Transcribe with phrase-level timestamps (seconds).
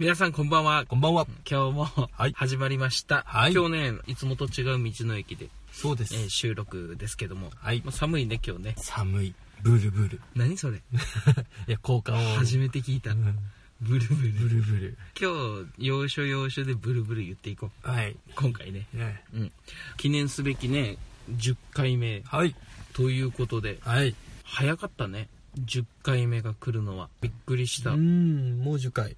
[0.00, 0.86] 皆さんこんばんは。
[0.86, 1.26] こんばんは。
[1.46, 3.22] 今日もはい始まりました。
[3.26, 6.14] はい今日ね、いつもと違う道の駅で、そうです。
[6.14, 8.74] えー収録ですけども、はいまあ寒いね、今日ね。
[8.78, 9.34] 寒い。
[9.62, 10.18] ブルブル。
[10.34, 10.78] 何それ？
[11.68, 12.16] いや、効果を。
[12.36, 13.10] 初めて聞いた。
[13.10, 13.38] うん
[13.82, 14.30] ブルブル。
[14.32, 14.98] ブルブル。
[15.20, 17.86] 今日、要所要所でブルブル言っていこう。
[17.86, 18.16] はい。
[18.34, 18.86] 今回ね。
[18.94, 19.52] ねうん。
[19.98, 20.96] 記念すべきね、
[21.30, 22.56] 10回目はい。
[22.94, 24.14] ということで、はい。
[24.44, 25.28] 早かったね。
[25.58, 27.08] 10回目が来るのは。
[27.20, 27.90] びっくりした。
[27.90, 28.60] ううん。
[28.60, 29.16] ん、もう10回。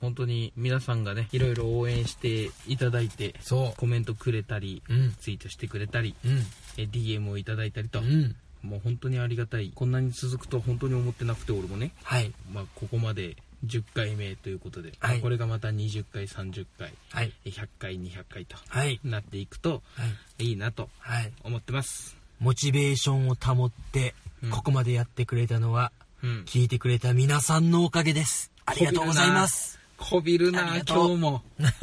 [0.00, 4.94] 本当に皆さんがね、いろいろ応援していただいて、そコメントくれたり、う。
[4.94, 5.14] うん。
[5.20, 6.38] ツイートしてくれたり、うん。
[6.76, 8.36] え DM をいただいたりと、うん。
[8.62, 12.30] もう本当にありがたいこんなに続くと本当に思ってなくて俺もね、はい。
[12.52, 17.32] まあ、ここまで10回目ということで、はいまあこれがまた20回30回はい。
[17.46, 19.00] え100回200回とはい。
[19.02, 20.06] なっていくとは
[20.38, 20.44] い。
[20.44, 21.32] いいなとはい。
[21.42, 26.44] 思ってますモチベーションを保ってうん、ここまでやってくれたのは、うん。
[26.46, 28.50] 聞いてくれた皆さんのおかげです。
[28.64, 29.78] ありがとうございます。
[29.98, 31.42] こびるあな今日も。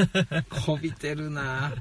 [0.65, 1.73] こびてるな。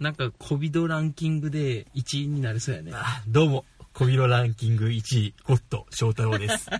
[0.00, 2.92] なんかこびどランキングで1位になりそうやね。
[2.94, 6.70] あどうも、小ビロランキング1位、ゴッド翔太郎です。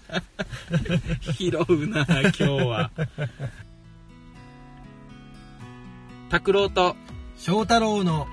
[1.37, 2.91] 拾うな今日は。
[6.31, 6.97] 拓郎と
[7.39, 8.27] 翔太郎の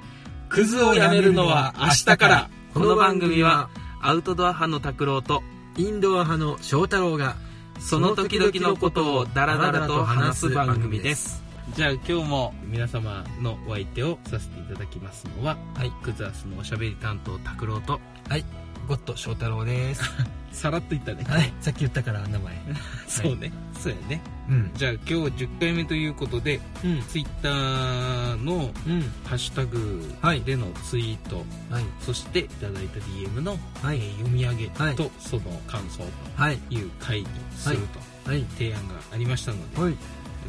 [0.50, 3.70] クズをやめるのは明日からこの番組は
[4.02, 5.44] アウトドア派の拓郎と
[5.78, 7.36] インドア派の翔太郎が
[7.80, 11.44] その時々のことをダラダラと話す番組です。
[11.76, 15.92] じゃあ今日も皆様のお相手をさせていただきますのははい。
[16.04, 18.46] クズアスのおしゃべり担当拓郎とはい
[18.88, 20.02] ゴッド翔太郎です。
[20.52, 21.24] さらっと言ったね。
[21.28, 21.52] はい。
[21.62, 22.62] さっき言ったから名前。
[23.08, 23.52] そうね。
[23.80, 24.22] そうやね。
[24.50, 24.72] うん。
[24.76, 27.02] じゃあ今日10回目ということでうん。
[27.08, 29.02] ツイッターのうん。
[29.26, 30.42] ハッシュタグはい。
[30.42, 31.86] でのツイート、はい。
[32.02, 33.98] そしていただいた DM の、はい。
[33.98, 34.96] えー読み上げと、はい。
[35.20, 36.04] その感想
[36.36, 36.58] はい。
[36.58, 37.78] という会議する
[38.26, 38.46] とはい。
[38.58, 39.96] 提案がありましたので、はい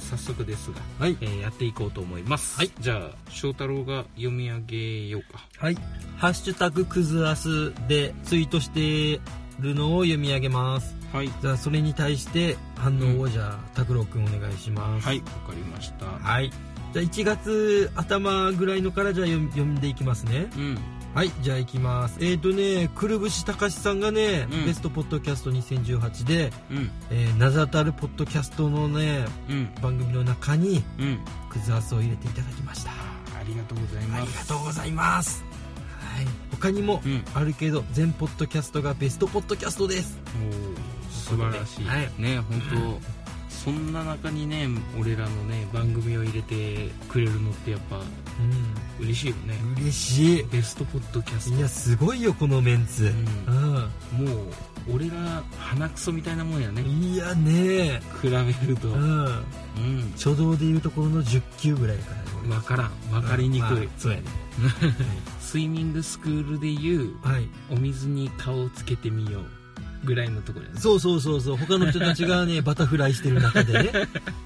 [0.00, 1.16] 早速ですが、はい。
[1.20, 2.70] えーやっていこうと思います、はい。
[2.80, 5.46] じゃあ翔太郎が読み上げようか。
[5.58, 5.76] はい。
[6.16, 9.20] ハッシュタグクズアスでツイートして
[9.60, 10.94] るのを読み上げます。
[11.12, 11.30] はい。
[11.40, 15.06] じゃあそれに対して反応をじゃあ拓郎くんお願いします。
[15.06, 16.06] はいわかりました。
[16.06, 16.50] はい。
[16.92, 20.48] じゃあ1月頭ぐらいのからじゃあ読んでいきますね。
[20.56, 20.78] うん
[21.14, 22.18] はいじゃあいきます。
[22.20, 24.66] えっ、ー、とねくるぶし隆さんがね、うん。
[24.66, 26.90] ベストポッドキャスト2018で、うん。
[27.12, 29.72] えー名だたるポッドキャストのねうん。
[29.80, 31.20] 番組の中にうん。
[31.50, 32.90] クズアスを入れていただきました。
[32.90, 32.94] あ
[33.46, 35.44] りがとうございありますがとうございます。
[36.00, 36.26] はい。
[36.50, 37.24] 他にもうん。
[37.32, 40.18] あるけど全ポッドキャストがベストポッドキャストです。
[40.34, 42.10] おー素晴らしい、はい。
[42.18, 44.66] ね本当そんな中にね
[45.00, 48.02] 俺らのね番組を入れてくれるのってやっぱう
[49.00, 49.56] 嬉しいよね。
[49.56, 50.42] ん嬉しい。
[50.44, 51.56] ベストポッドキャスト。
[51.56, 53.04] いやすごいよこのメンツ。
[53.04, 56.82] ううもう俺ら鼻くそみたいなもんやね。
[56.82, 58.00] んいやね。
[58.22, 58.88] 比べると。
[58.88, 59.98] ううん。
[60.00, 62.14] ん初動でいうところの10級ぐらいか
[62.46, 62.90] な分からん。
[63.10, 64.24] 分かりにくい、まあそうやね。
[65.40, 67.48] スイミングスクールでいうはい。
[67.70, 69.44] お水に顔をつけてみよう
[70.04, 70.80] ぐらいのところやね。
[70.80, 71.56] そうそうそうそう。
[71.56, 73.90] 他の人たちがね バタフライしてる中でね。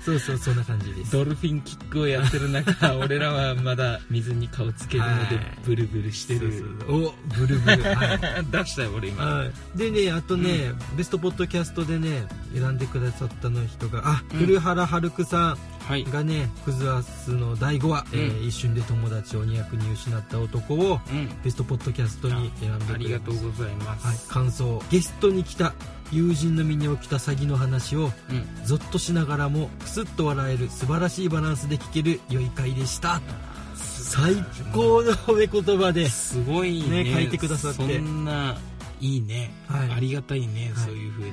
[0.05, 1.13] そうそうそんな感じです。
[1.13, 5.59] ドルフィンキックをやってる中 俺らはまだ水に顔つけるのではい。
[5.65, 6.65] ブルブルしてる。
[6.89, 7.83] おブルブル。
[7.83, 8.47] はい。
[8.51, 9.25] 出したよ俺今。
[9.25, 14.39] はい、でねあとね、ベストポッドキャストでね選んでくださったの人があ、うん。
[14.39, 15.78] 古原春久さはいん
[16.11, 21.29] がねクズアスの第5話、えー一瞬で友達を200人失った男をうん。
[21.43, 25.75] ベストポッドキャストに選んでくれありがとうございます、はい、感想ゲストに来た
[26.13, 28.13] 友人の身に起きた詐欺の話をうん。
[28.65, 33.21] ゾッとしながらもクスッと笑える素晴らしいバランスで聞ける良い回でした。
[33.75, 34.35] 最
[34.73, 37.05] 高の褒め言葉ですごいね。
[37.05, 37.77] ね書いてくださって。
[37.77, 38.57] そんな
[39.01, 39.91] いいね、はい。
[39.91, 40.85] ありがたいね、はい。
[40.85, 41.33] そういう風に。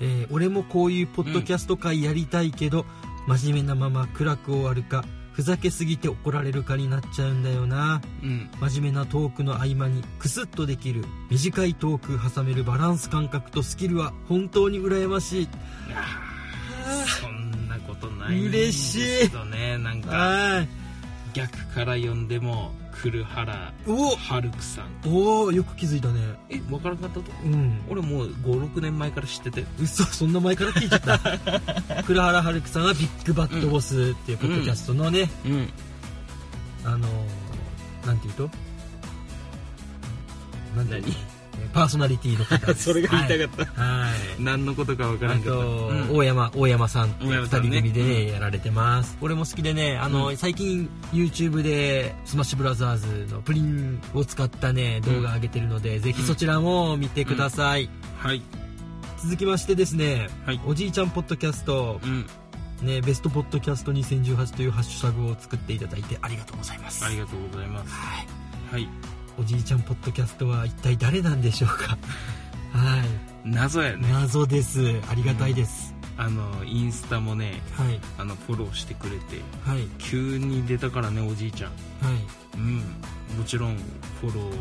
[0.00, 2.84] えー俺もこういうポッドキャスト会やりたいけど、
[3.26, 8.00] 真面目なまま暗く終わるかふざけすぎて怒られるかになっちゃうんだよな。
[8.22, 8.48] うん。
[8.58, 15.48] 真面目なトークの合間にクスッとできる短いトーク挟めるバランス感覚とスキルは本当に羨ましい。
[17.20, 19.24] そんなことないんで嬉しい。
[19.24, 20.68] すけどねなんかはい。
[21.34, 22.72] 逆から読んでも
[23.02, 24.16] 来原お。
[24.16, 24.86] 春久さん。
[25.06, 26.20] おおよく気づいたね。
[26.48, 27.32] え分からなかったと？
[27.44, 27.80] うん。
[27.88, 29.64] 俺もう56年前から知ってて。
[29.80, 31.18] 嘘そんな前から聞いちゃった。
[32.04, 35.68] 倉原春樹さんはビッグバットボスっていうポッドキャストのね、うん。
[36.84, 38.50] あのー、なんていうと？
[40.76, 41.35] なんていう何？
[41.72, 44.42] パーソナリティの方 それが言いたかった、はい、はい。
[44.42, 45.50] 何のことか分からんかった。
[45.50, 46.16] あと、うん。
[46.16, 47.14] 大山大山さん。
[47.20, 47.68] 二さんね。
[47.68, 48.32] 人組でね、うん。
[48.32, 49.16] やられてます。
[49.20, 50.36] 俺も好きでねあの、うん。
[50.36, 57.88] 最近 YouTube でスマッシュブラザーズのプリンを使ったね動画上げてるので、ぜひそちらも見てください、
[58.18, 58.42] はい。
[59.22, 60.60] 続きましてですね、はい。
[60.66, 62.26] おじいちゃんポッドキャストうん。
[62.82, 67.04] ね、ベストポッドキャスト2018というハッシュタグを作っていただいてありがとうございます。
[67.04, 67.90] ありがとうございます。
[67.90, 68.26] はい。
[68.72, 71.96] はいおじいちゃんポッドキャストは一体誰なんでしょうか？
[72.72, 73.08] はい。
[73.44, 74.08] 謎やね。
[74.10, 75.00] 謎です。
[75.08, 78.00] ありがたいです、あのインスタもねはい。
[78.18, 79.86] あのフォローしてくれてはい。
[79.98, 81.70] 急に出たからねおじいちゃん。
[81.70, 81.76] は
[82.12, 82.56] い。
[82.56, 82.76] うん。
[83.38, 83.76] もちろん
[84.20, 84.52] フォロー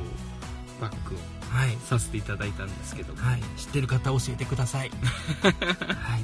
[0.81, 1.17] バックを
[1.49, 1.77] はい。
[1.85, 3.41] させていただいたんですけどはい。
[3.57, 4.91] 知ってる方教えてください。
[5.41, 6.17] は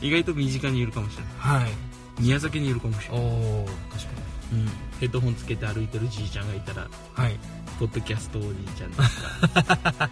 [0.00, 0.06] い。
[0.08, 1.62] 意外と身近にいるかもしれない。
[1.62, 1.70] はい。
[2.18, 3.22] 宮崎にいるかもしれない、お
[3.62, 4.10] お確か
[4.52, 4.68] うん、
[5.00, 7.38] ヘッドホンつけて歩いてるじいちゃんがいたらにはい。
[7.78, 9.26] ポッドキャストおじいちゃんです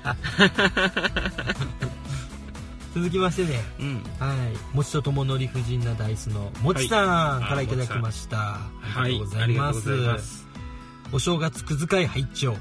[0.03, 0.17] か？
[2.95, 3.61] 続きましてね。
[3.81, 4.03] うん。
[4.19, 4.77] はい。
[4.77, 8.37] もちとともの理不尽なダイスのもちさんからいただきました、
[8.81, 9.09] はい。
[9.09, 9.53] ありがとうござあいます。
[9.53, 10.47] りがとうございます。
[11.13, 12.57] お正月くず会拝聴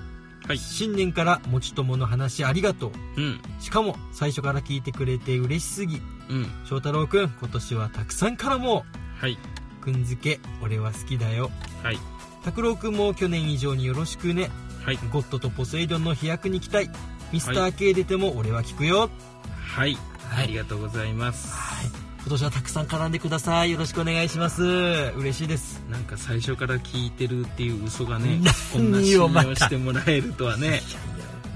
[0.47, 0.57] はい。
[0.57, 3.21] 新年からもちともの話ありがとう。
[3.21, 3.39] うん。
[3.59, 6.01] しかも最初から聞いてくれて嬉しすぎ。
[6.29, 6.51] うん。
[6.65, 8.85] 翔太郎くん今年はたくさん絡も
[9.19, 9.37] はい、う
[9.83, 11.49] くんづけ俺は好きだよ。
[11.83, 11.99] はい、
[12.47, 14.49] 拓郎くんも去年以上によろしくね。
[14.85, 16.89] はい、ゴッドとポセイドンの飛躍に期待。
[17.33, 19.09] ミスター K 出ても俺は聞くよ。
[19.51, 19.97] はい、
[20.29, 20.43] はい。
[20.45, 21.49] ありがとうございます。
[21.49, 21.87] はい。
[22.21, 23.71] 今年はたくさん絡んでください。
[23.71, 24.63] よろしくお願いします。
[24.63, 25.83] 嬉しいです。
[25.91, 30.81] なんか最初から聞いてるっていう嘘がね 何、こんな信用してもらえるとはね、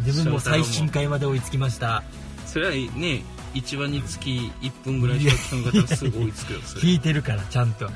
[0.04, 2.04] でももう最新回まで追いつきました。
[2.46, 3.24] それはね、
[3.54, 6.60] 1話につき1分ぐらいしか聞かなかったらすぐ追いつくよ。
[6.60, 7.86] 聞いてるからちゃんと。
[7.86, 7.92] は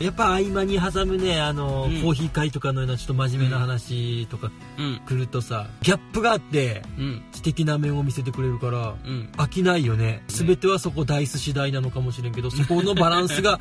[0.00, 0.04] い。
[0.04, 2.00] やっぱ合間に挟むねあの、うん。
[2.02, 9.30] コーヒー会とかのようなちょっと真面目な話とかうん、来るとさギャップがあってうん、知的な面を見せてくれるからうん。
[9.36, 10.22] 飽きないよね。
[10.28, 13.60] 全てはそこダイス次第なのかもしれんけどそこのバランスが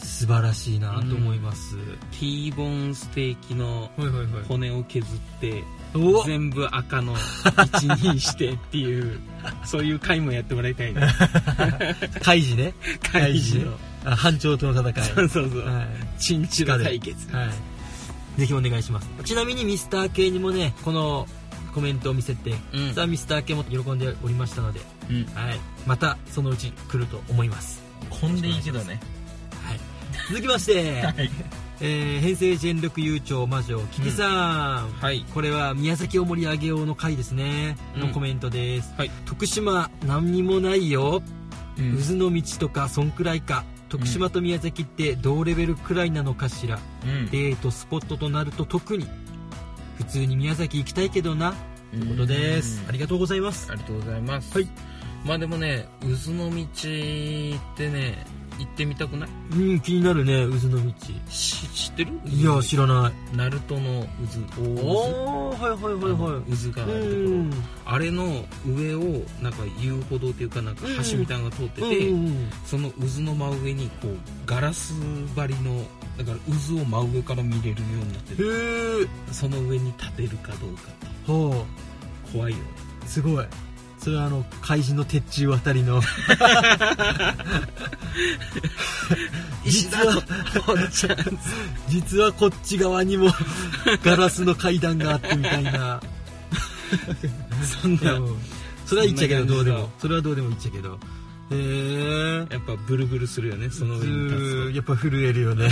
[0.00, 1.76] 素晴らしいなと思います、
[2.12, 3.90] T ボーンステーキの
[4.48, 5.64] 骨を削って、
[5.94, 9.20] お全部赤の1にしてっていう、
[9.64, 11.02] そういう回もやってもらいたいね。
[12.22, 13.76] カイジね開示の。
[14.04, 15.66] あ班長との戦いそうそうそう。
[15.66, 15.86] はい
[16.18, 17.34] チンチラ対決。
[17.34, 18.40] はい。
[18.40, 19.08] ぜひお願いします。
[19.24, 21.26] ちなみにミスター系にもね、この
[21.74, 24.80] コメントを見せて、うんさあミスター系も喜んでおりましたので、
[25.10, 25.24] うん。
[25.34, 25.60] はい。
[25.86, 27.82] またそのうち来ると思います。
[28.08, 29.00] 混んでいいけどね。
[30.30, 30.42] はい。
[30.42, 31.30] 続きまして、はい。
[31.80, 34.92] えー、平成全力悠長魔女、キキさん。
[34.92, 35.24] はい。
[35.34, 38.94] これは宮崎を盛り上げようの回ですね、うんのコメントです。
[38.96, 39.10] はい。
[39.26, 41.22] 徳島何にもないよ。
[41.78, 43.64] うん渦の道とかそんくらいか。
[43.88, 46.78] 徳島と宮崎って同レベルくらいなのかしら。
[47.04, 49.08] うんデートスポットとなると特に
[49.96, 51.54] 普通に宮崎行きたいけどな
[51.90, 54.54] ということですありがとうございますありがとうございます。
[54.54, 54.68] はい。
[55.24, 58.24] まあでもね、渦の道ってね、
[58.60, 59.30] 行ってみたくない？
[59.52, 60.92] うん気になるね渦の道。
[61.28, 62.12] し知ってる？
[62.26, 63.12] いや知らない。
[63.36, 64.06] ナルトの
[64.56, 66.06] 渦、大おおはいはいはい渦。
[66.06, 66.54] は渦があいるとこ
[66.84, 66.92] ろ。
[66.92, 66.94] う
[67.40, 67.50] ん。
[67.86, 74.16] あれの上を、なんか遊歩道っていうか、なんか橋みたいなのが通ってて、うんその渦の真上に、こう、
[74.46, 74.92] ガラス
[75.34, 75.84] 張りの、
[76.18, 76.42] だから渦
[76.82, 79.00] を真上から見れるようになってる。
[79.00, 81.64] へえその上に立てるかどうかってほ
[82.32, 82.58] 怖いよ
[83.06, 83.44] すごい。
[83.98, 86.00] それはあの怪人の鉄柱あたりの
[89.64, 90.22] 実 は
[91.88, 93.30] 実はこっち側にも
[94.02, 96.00] ガラスの階段があってみたいな。
[97.62, 98.20] そんな、
[98.86, 99.90] それは言っちゃけどどうでも。
[99.98, 100.98] それはどうでも言っちゃけど。
[101.52, 105.68] へえやっぱブルブルするよね、その上に立つやっぱ震えるよね。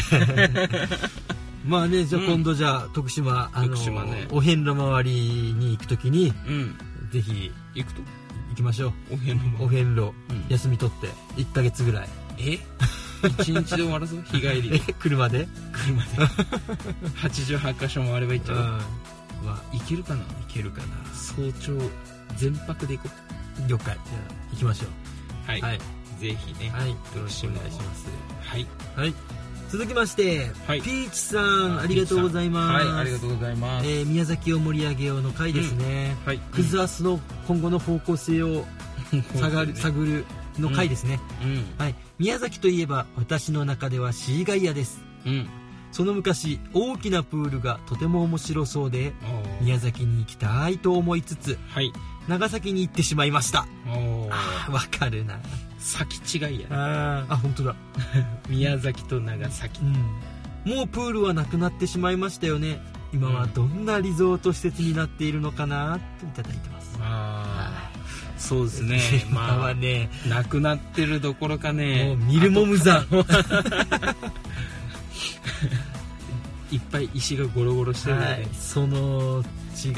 [1.64, 4.26] まあねじゃあ今度じゃあ徳島、あの徳島ね。
[4.30, 5.10] お遍路周り
[5.56, 6.38] に行く時にと。
[6.48, 6.78] うん。
[7.10, 8.02] ぜひ行くと。
[8.50, 9.14] 行きましょう。
[9.14, 10.44] お遍路もお遍路、うん。
[10.48, 11.08] 休み取って
[11.40, 12.58] 1ヶ月ぐらいえ？
[13.40, 14.16] 一日で終わるぞ？
[14.26, 15.48] 日帰り車で？
[15.72, 16.08] 車で。
[17.22, 18.64] 88箇所もあれば行っちうんゃう、
[19.44, 20.22] まあ行けるかな？
[20.22, 20.86] いけるかな。
[21.14, 21.72] 早朝
[22.36, 23.08] 全泊で行こ
[23.66, 23.86] 了解。
[23.86, 23.98] じゃあ
[24.52, 25.50] 行きましょう。
[25.50, 25.60] はい。
[25.60, 25.78] うはい、
[26.20, 28.06] ぜひねはい、よろしくお願いします。
[28.40, 28.66] はい。
[28.96, 29.14] はい。
[29.70, 30.80] 続きまして、はい。
[30.80, 32.86] ピーチさんありがとうございます。
[32.86, 36.38] はいありがとうございます、えー宮崎を盛り上げようの回ですね、はい。
[36.38, 38.64] クズアスの今後の方向性を
[39.34, 40.24] 探る,、ね探る
[40.58, 41.66] の回ですね、うん。
[41.76, 45.02] はい、宮崎といえば私の中ではシーガイアです。
[45.24, 45.48] うん。
[45.90, 49.14] その昔大きなプールがとても面白そうで
[49.62, 51.92] 宮崎に行きたいと思いつつはい。
[52.28, 53.66] 長崎に行ってしまいました。
[53.86, 55.38] あーわかるな。
[55.78, 56.76] 先違いやね。
[56.76, 57.74] ああ本当だ。
[58.50, 59.80] 宮崎と長崎。
[59.82, 59.92] うん。
[60.76, 62.80] もうプールはなくなってしまいましたよね。
[63.12, 66.98] 今はどんなリゾート施設になっているのかなといただいてます。
[67.00, 67.97] ああ
[68.38, 69.00] そうですね。
[69.30, 70.08] 今まあはね。
[70.28, 72.04] なくなってるどころかね。
[72.04, 73.04] もう見るも無残。
[76.70, 79.42] いっぱい石がゴロゴロしてるよね、はい、その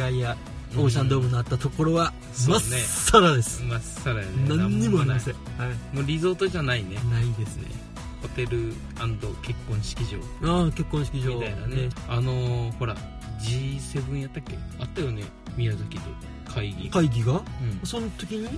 [0.08, 0.36] 違いや
[0.76, 2.60] オーシャンドームのあったところはそうね。
[2.60, 4.30] まっさらです、まっさらやね。
[4.46, 5.74] 何にもありません、なはい。
[5.96, 6.96] もうリゾートじゃないね。
[7.10, 7.64] ないですね。
[8.22, 8.72] ホテル
[9.42, 10.18] 結婚式場。
[10.62, 11.34] ああ結婚式場。
[11.34, 11.88] みたいなね。
[12.08, 12.94] あのー、ほら
[13.40, 14.56] G7 やったっけ？
[14.78, 15.24] あったよね
[15.56, 16.04] 宮崎で
[16.46, 16.88] 会議。
[16.90, 17.32] 会議が？
[17.32, 17.42] うん。
[17.84, 18.48] その時に？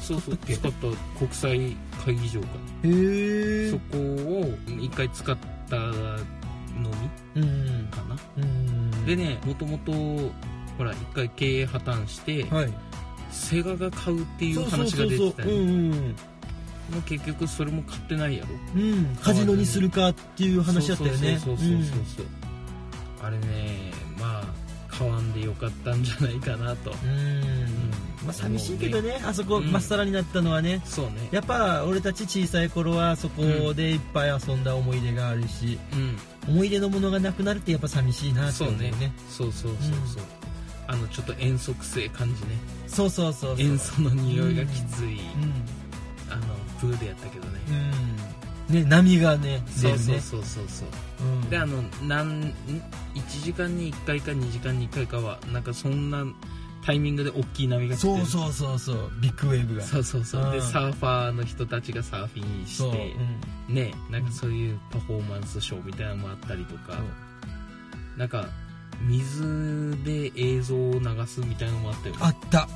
[0.00, 0.36] そうそう。
[0.36, 0.70] 使った
[1.18, 2.46] 国際会議場か
[2.84, 5.36] へえそこを一回使っ
[5.68, 5.92] たの
[7.34, 8.16] みうんかな。
[8.36, 9.92] うんでねもともと
[10.78, 12.72] ほら一回経営破綻して、はい。
[13.30, 16.14] セガが買うっていう話が出てたよね。
[16.90, 18.50] もう結局それも買ってないやろ。
[18.76, 19.16] うん。
[19.16, 21.38] カジノにするかっていう話だったよね。
[21.38, 22.26] そうそうそうそうそうそう
[23.22, 24.05] あれねまあ
[24.98, 26.92] 買わんでよかったんじゃないかなと。
[27.04, 27.10] うん。
[27.10, 27.46] うん。
[28.24, 29.70] まあ寂しいけどねあそこうん。
[29.70, 30.82] まっさらになったのはね。
[30.84, 31.28] そうね。
[31.30, 36.16] やっぱ俺たち小さい頃はそこでいっぱい遊んだ思い出があるし、うん。
[36.54, 38.88] 思い出のものがなくなるってやっぱ寂しいなってそうね。
[38.88, 39.12] 思うね。
[39.28, 40.22] そうそうそうそう、
[40.86, 42.48] あのちょっと遠足性感じね。
[42.86, 43.66] そうそうそうそう。
[43.66, 45.52] 塩素の匂いがきつい、うん。
[46.30, 46.42] あの
[46.80, 47.60] プールやったけどね、
[48.68, 49.62] うんね波がね。
[49.68, 50.88] そうそうそうそうそう
[51.20, 51.50] うん。
[51.50, 56.24] であのなんん1時間に1回か2時間に1回かはなんかそんな
[56.84, 59.10] タイミングで大きい波が来てそうそうそうそう。
[59.20, 59.82] ビッグウェーブが。
[59.82, 60.52] そうそうそう。
[60.52, 60.62] でうん。
[60.62, 63.16] サーファーの人たちがサーフィンして
[63.68, 63.74] うん。
[63.74, 66.98] ねなんかそういうパフォーマンスショーみたいなのもあったりとか。
[68.16, 68.48] なんか
[69.02, 72.20] 水で映像を流すみたいなのもあったよね。
[72.22, 72.68] あった。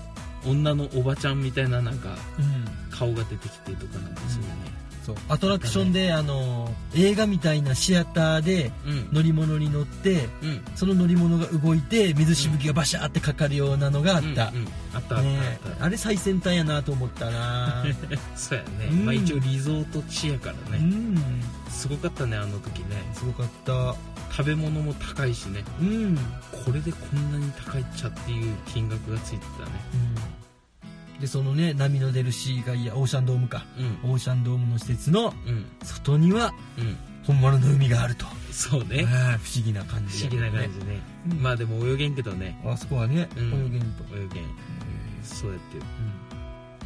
[0.45, 2.65] 女のおばちゃんみたいななんかうん。
[2.91, 4.80] 顔が出てきてとかなんかそういうね
[5.15, 5.25] そう。
[5.29, 9.09] アトラクションであの映画みたいなシアターでうん。
[9.13, 10.63] 乗り物に乗ってうん。
[10.75, 15.85] その乗り物が動いて水しぶきがバシャーってかかるようなのがあった、うんうんあったあったねあった。
[15.85, 17.85] あれ最先端やなと思ったな。
[18.35, 19.05] そうやね、うん。
[19.05, 21.43] まあ一応リゾート地やからね、うん。
[21.69, 22.87] すごかったねあの時ね。
[23.15, 23.95] すごかった。
[24.31, 25.65] 食べ物も高いしね。
[25.81, 26.17] うん、
[26.65, 29.73] これでこんなに高いっちゃっていう金額がついてたね
[31.21, 33.65] でそのね波の出るシーガイアオーシャンドームか。
[34.05, 34.11] うん。
[34.13, 35.67] オーシャンドームの施設のうん。
[35.83, 36.97] 外にはうん。
[37.27, 39.05] 本物の海があると、そうね。
[39.05, 41.01] 不思議な感不じ思議な感じね、
[41.31, 41.43] うん。
[41.43, 42.59] まあでも泳げんけどね。
[42.65, 43.67] あそこはね、うん。
[43.67, 44.47] 泳げんと、泳げん。
[45.23, 45.85] そうやってうん。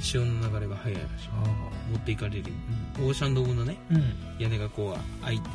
[0.03, 1.29] 潮の流れが速いらしい。
[1.33, 2.53] あ持っていかれる。
[2.99, 4.03] オーシャンドームのねうん。
[4.39, 5.49] 屋根がこう開いて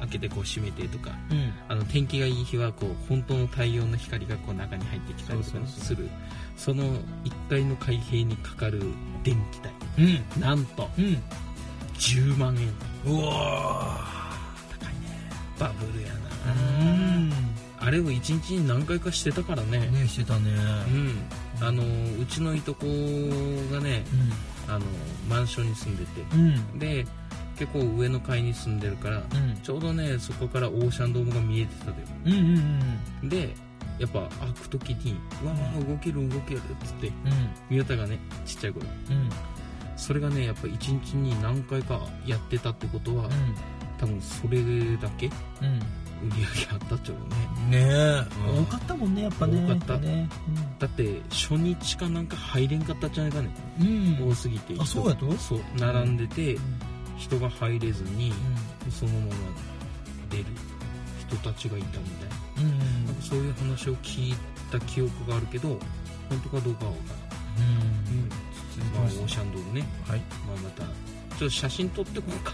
[0.00, 1.52] 開けてこう閉めてとかうん。
[1.68, 6.08] あの天気がいい日はこう本当の太陽の光がこう中に入ってきたりとかする
[6.60, 8.82] その1階の海平にかかる
[9.24, 9.72] 電気代。
[10.36, 10.40] うん。
[10.42, 11.16] なんとうん。
[11.94, 12.68] 10万円。
[13.06, 14.06] うわ
[14.78, 15.30] 高いね。
[15.58, 16.54] バブルやうな、
[17.18, 17.32] ん。
[17.78, 19.78] あれを1日に何回かしてたからね。
[19.88, 20.50] ねしてたね。
[21.60, 21.66] うん。
[21.66, 21.82] あの
[22.20, 22.84] うちのいとこ
[23.72, 24.04] がね
[24.68, 24.84] あの
[25.30, 26.36] マンションに住んでて。
[26.36, 26.40] うん。
[26.40, 27.06] うんで
[27.58, 29.56] 結構上の階に住んでるからうん。
[29.62, 33.28] ちょうどねそこからオーシャンドームが見えてたでうんうんうん。
[33.30, 33.54] で
[34.00, 35.12] やっぱ開く時に
[35.44, 37.12] 「わあ動ける動ける」っつって
[37.68, 38.86] 宮田がねちっちゃい頃。
[39.10, 39.28] うん。
[39.96, 43.28] それがねやっぱ1日に何回かやってたってことは
[43.98, 44.62] 多分それ
[44.96, 45.80] だけうん。
[46.22, 47.78] 売り上げあったっちゃうね。
[47.78, 48.50] ねえ。
[48.50, 48.62] うん。
[48.64, 49.98] 多かったもんねやっぱね多かった。
[49.98, 50.28] ね。
[50.78, 53.86] だって初日かなんか入れんかったんじゃないかねうん。
[53.86, 54.28] うん。
[54.30, 55.30] 多すぎてあそうやと？
[55.36, 56.62] そう並んでてうん。
[57.18, 58.32] 人が入れずに
[58.88, 59.32] そのまま
[60.30, 60.44] 出る
[61.28, 63.06] 人たちがいたみたいなうん。
[63.06, 64.34] なんかそういう話を聞い
[64.70, 65.68] た記憶があるけど
[66.28, 66.92] 本当かどうかは。
[66.92, 67.14] 分か
[67.58, 67.70] らん。
[68.14, 68.28] うん。
[68.94, 72.52] まあ、オーシャンドームね、はいまあ、またちょっと写真撮ってこうか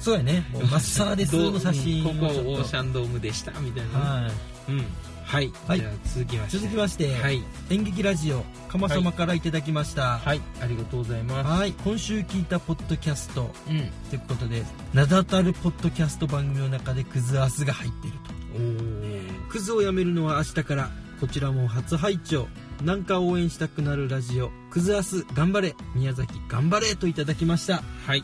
[0.00, 2.18] そうやねもうまっさらですどうの写真うん。
[2.18, 4.28] ここオーシャンドームでしたみたいな、は
[4.68, 4.86] いうん。
[5.28, 13.90] はい、はいじゃあ続きまして続きましてはい演劇ラジオかま様からいただきましたはいありがとうございますはい今週聞いたポッドキャストうん。
[14.08, 14.62] ということで
[14.94, 19.07] 名だたるポッドキャスト番組の中でクズアスが入っているとおー
[19.48, 20.90] クズをやめるのは明日から。
[21.20, 22.46] こちらも初拝聴。
[22.84, 24.50] なんか応援したくなるラジオ。
[24.70, 25.74] クズアス頑張れ。
[25.94, 27.82] 宮崎頑張れといただきました。
[28.06, 28.22] はい。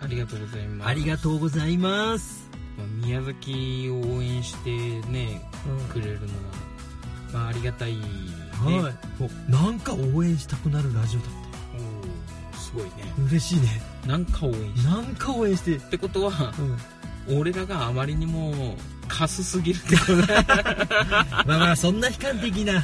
[0.00, 0.88] ありがとうございます。
[0.88, 4.70] ありがとうございます、まあ宮崎を応援して
[5.08, 5.48] ね
[5.92, 6.32] くれるのは
[7.32, 8.02] まあありがたいね。
[8.52, 9.22] はい。
[9.22, 9.50] お。
[9.50, 11.30] なんか応援したくなるラジオだっ
[11.76, 12.90] おーすごいね。
[13.16, 13.80] た嬉しいね。
[14.06, 14.88] なんか応援して。
[14.88, 15.76] なんか応援して。
[15.76, 16.52] ってことは
[17.28, 17.38] うん。
[17.38, 18.76] 俺らがあまりにも
[19.14, 20.44] カスすぎるってことだ
[21.46, 22.82] まあまあそんな悲観的な。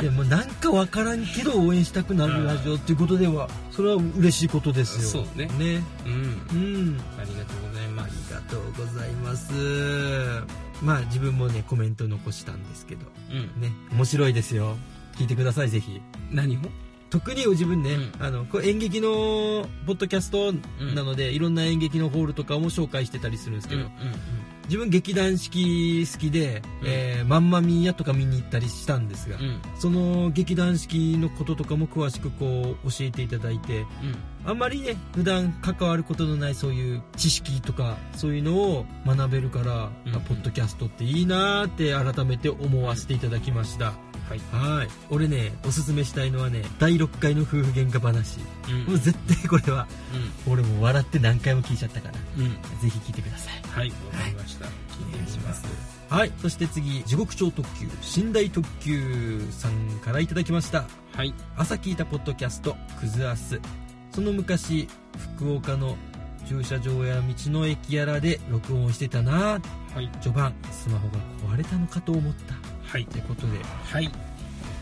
[0.00, 5.24] でもなんかわからんけど応援したくなるラジオっていうことではそれは嬉しいことですよ。
[5.24, 5.46] そうね。
[5.58, 5.82] ね。
[6.04, 6.12] うん。
[6.12, 7.00] うん。
[7.18, 9.52] ありがとうございまありすがとうございます。
[10.82, 13.06] まあ自分もねコメント残したんですけど。
[13.30, 13.60] うん。
[13.60, 13.72] ね。
[13.92, 14.76] 面白いですよ。
[15.16, 16.00] 聞いてくださいぜひ。
[16.30, 16.60] 何を？
[17.10, 18.12] 特に自分ね、うん。
[18.20, 19.08] あのこれ演劇の
[19.86, 20.52] ポッドキャスト
[20.94, 23.86] なので、いろんな演劇のホールとかも紹介してたりするんですけど、
[24.68, 26.88] 自分劇団四季好きで、うん。
[26.88, 29.60] えーマンマミーヤとか見に行ったりしたんですが、うん。
[29.78, 33.84] その劇団四季のこととかも詳しくこう教えていただいて
[34.44, 40.14] あんまりね普段関わることのないそういう知識とかそういうのを学べるから、うん。
[40.14, 43.92] あポッドキャストっていいなーって改めて思わせていただきました、
[44.28, 44.40] はい。
[44.52, 44.88] はい。
[45.10, 48.38] 俺ねおすすめしたいのはね第6回の夫婦喧嘩話。
[48.68, 49.86] うんもう絶対これは
[50.46, 52.42] 俺も笑って何回も聞いちゃったからうん。
[52.44, 53.62] うんぜひ聞いてください。
[53.70, 54.66] はいわかりました。
[54.66, 55.64] 聞いてみます。
[56.10, 56.32] はい。
[56.40, 57.86] そして次地獄超特急
[58.22, 60.84] 寝台特急さんからいただきました。
[61.14, 61.34] はい。
[61.56, 63.60] 朝聞いたポッドキャストクズアス。
[64.12, 64.88] その昔
[65.36, 65.96] 福岡の
[66.48, 69.60] 駐車場や道の駅やらで録音してたな。
[69.94, 70.10] はい。
[70.22, 71.18] 序盤スマホが
[71.54, 72.54] 壊れたのかと思った
[72.88, 73.02] はい。
[73.02, 74.10] ってことで、はい。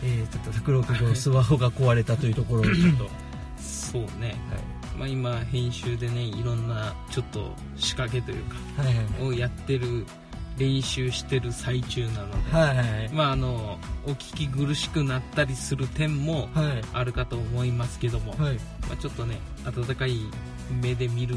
[0.03, 3.09] えー、ちょっと拓郎君のスマホが壊れたというところをちょっと、は
[3.59, 4.35] そうね。
[4.95, 9.27] い、まあ今編集でねいろんなちょっと仕掛けというかはいはい。
[9.27, 10.05] をやってる
[10.57, 13.09] 練習してる最中なので、はいはい。
[13.11, 16.81] まああのお聞き苦しくなったりする点もはい。
[16.93, 18.55] あるかと思いますけども、はい。
[18.87, 20.19] まあ、ちょっとね温かい
[20.81, 21.35] 目で見る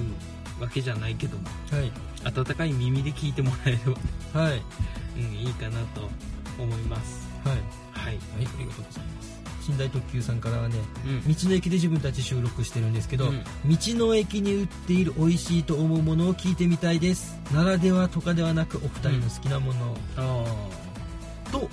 [0.60, 1.90] わけじゃないけどもはい。
[2.24, 3.78] 温かい耳で聞いてもらえれ
[4.32, 4.62] ば、はい。
[5.16, 6.08] うん、いいかなと
[6.62, 7.28] 思います。
[7.44, 7.56] はい。
[7.92, 9.30] はい、はい、ありがとうございます。
[9.68, 10.76] 寝台特急さんからはね
[11.06, 11.34] うん。
[11.34, 13.42] 道の駅で自分たち収録してるんですけど、うん。
[13.42, 17.38] 道の駅に売っている美味しいと思うものを聞いてみたいです。
[17.52, 20.44] ならではとかではなくお二人の好きなもの、あ
[21.50, 21.68] と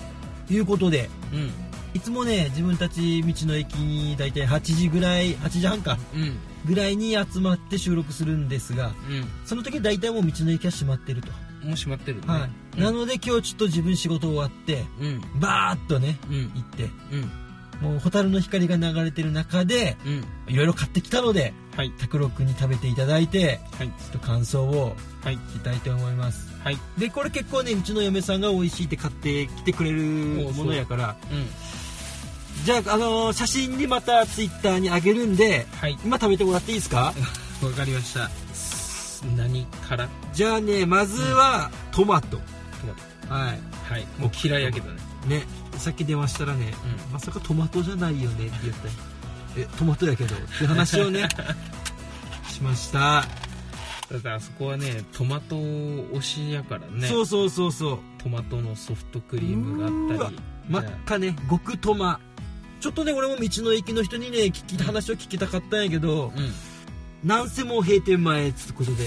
[0.49, 1.51] いうことであうん。
[1.93, 6.37] いつもね自分たち道の駅に大体8時ぐらい8時半かうん。
[6.65, 8.91] ぐらいに集まって収録するんですが
[9.45, 12.49] その時大体もう道の駅は閉まってると、うんもう閉まってるね、はい。
[12.77, 12.83] うん。
[12.83, 15.21] なので今日ちょっと自分仕事終わってうん。
[15.39, 16.51] バーッとねうん。
[16.53, 16.83] 行って。
[17.11, 17.31] うん。
[17.81, 20.25] もう蛍の光が流れてる中でうん。
[20.53, 21.91] いろいろ買ってきたのではい。
[21.91, 23.87] 拓郎君に食べていただいてはい。
[23.87, 25.35] ちょっと感想をはい。
[25.35, 26.47] 聞きたいと思います。
[26.63, 26.77] はい。
[26.97, 30.01] でこれ結構ねうちの嫁さんが美味しいって買ってきてくれる
[30.53, 31.45] ものやからうん。
[32.65, 35.97] じゃあ、あのー写真にまたツイッターにあげるんではい。
[36.03, 37.13] 今食べてもらっていいですか？
[37.63, 38.29] わかりました
[39.25, 40.07] 何から？
[40.33, 42.37] じゃあねまずはトマト、ト
[42.87, 42.93] マ
[43.27, 43.33] ト。
[43.33, 43.59] はい。
[43.91, 44.05] はい。
[44.17, 45.01] もう嫌いやけどね。
[45.27, 45.43] ね。
[45.77, 46.73] さっき電話したらね、
[47.09, 48.93] うまさかトマトじゃないよねって言ったよ
[49.57, 50.35] えトマトやけど。
[50.35, 51.27] っていう話をね
[52.49, 57.07] しました、だってあそこはねトマト推しやからね。
[57.07, 57.99] そうそうそうそう。
[58.17, 60.39] トマトのソフトクリームがあったり。
[60.67, 61.35] 真っ赤ね。
[61.49, 62.19] 極トマ。
[62.79, 66.53] ちょっとね俺も道の駅の人にね聞き話を聞きたかったんやけど、うんうん
[67.23, 68.97] なんせもう閉店前っつうことで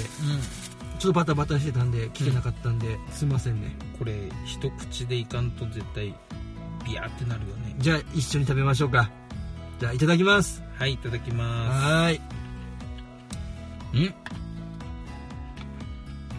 [0.99, 3.75] ちょっとバタバタしてたんで聞けなかったんで、すいませんね。
[3.99, 4.13] これ
[4.45, 6.15] 一口でいかんと絶対
[6.85, 7.75] ビヤーってなるよね。
[7.79, 9.11] じゃあ一緒に食べましょうか。
[9.79, 10.63] じゃあいただきます。
[10.77, 12.21] はいいただきまはーい。
[13.93, 13.97] す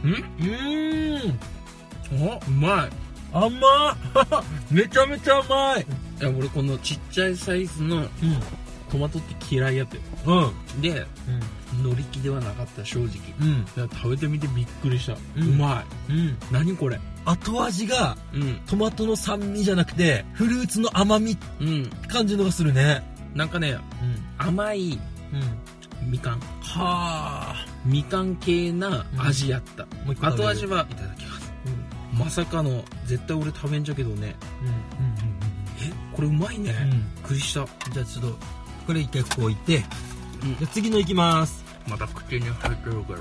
[0.08, 0.12] ん。
[0.12, 0.14] ん。
[0.14, 1.40] うーん。
[2.24, 2.90] おうまい。
[3.34, 3.52] 甘っ。
[4.70, 5.88] めちゃめちゃ甘い。
[6.20, 8.08] いや俺このちっちゃいサイズのうん。
[8.92, 10.02] トマトって嫌いやったよ
[10.76, 10.82] うん。
[10.82, 11.08] で
[11.82, 13.10] 乗り気ではなかった正直。
[13.42, 13.66] うん。
[13.90, 16.14] 食べてみてびっくりした、ううんまい。
[16.14, 16.38] うん。
[16.52, 17.00] 何これ？
[17.26, 18.60] 後味がうん。
[18.66, 21.90] トマトの酸味じゃなくてフルーツの甘みってうん。
[22.08, 23.04] 感じのがするね。
[23.36, 23.80] なんかねうん。
[24.38, 25.00] 甘い
[26.04, 26.12] うん。
[26.12, 26.40] みかん。
[26.40, 27.66] はあ。
[27.86, 30.50] みかん系な味やった、もう一個食べる。
[30.50, 31.52] 後味はいただきます。
[32.14, 32.20] うん。
[32.20, 34.36] まさかの絶対俺食べんじゃけどね。
[34.62, 34.68] うん。
[34.68, 34.74] うん。
[35.80, 35.92] え？
[36.16, 36.98] これうまいね、うんうん。
[36.98, 38.38] びっくりした、じゃあちょっと
[38.88, 39.84] これ一回ここ置いて。
[40.44, 40.58] うん。
[40.58, 43.20] じゃあ次のいきますまた口に入ってるから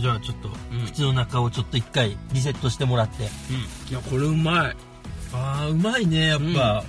[0.00, 0.86] じゃあちょっとうん。
[0.86, 3.24] 口の中をちょっと一回リセットしてもらって。
[3.24, 3.90] うん。
[3.90, 4.76] いやこれうまい。
[5.32, 6.84] あーうまいねやっぱ、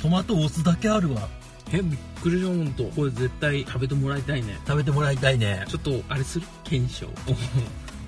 [0.00, 1.28] トマトお酢だけあるわ。
[1.72, 4.58] えびっくりしたほんとこれ絶対食べてもらいたいね。
[4.66, 5.64] 食べてもらいたいね。
[5.68, 6.46] ちょっとあれする？
[6.64, 7.06] 検証。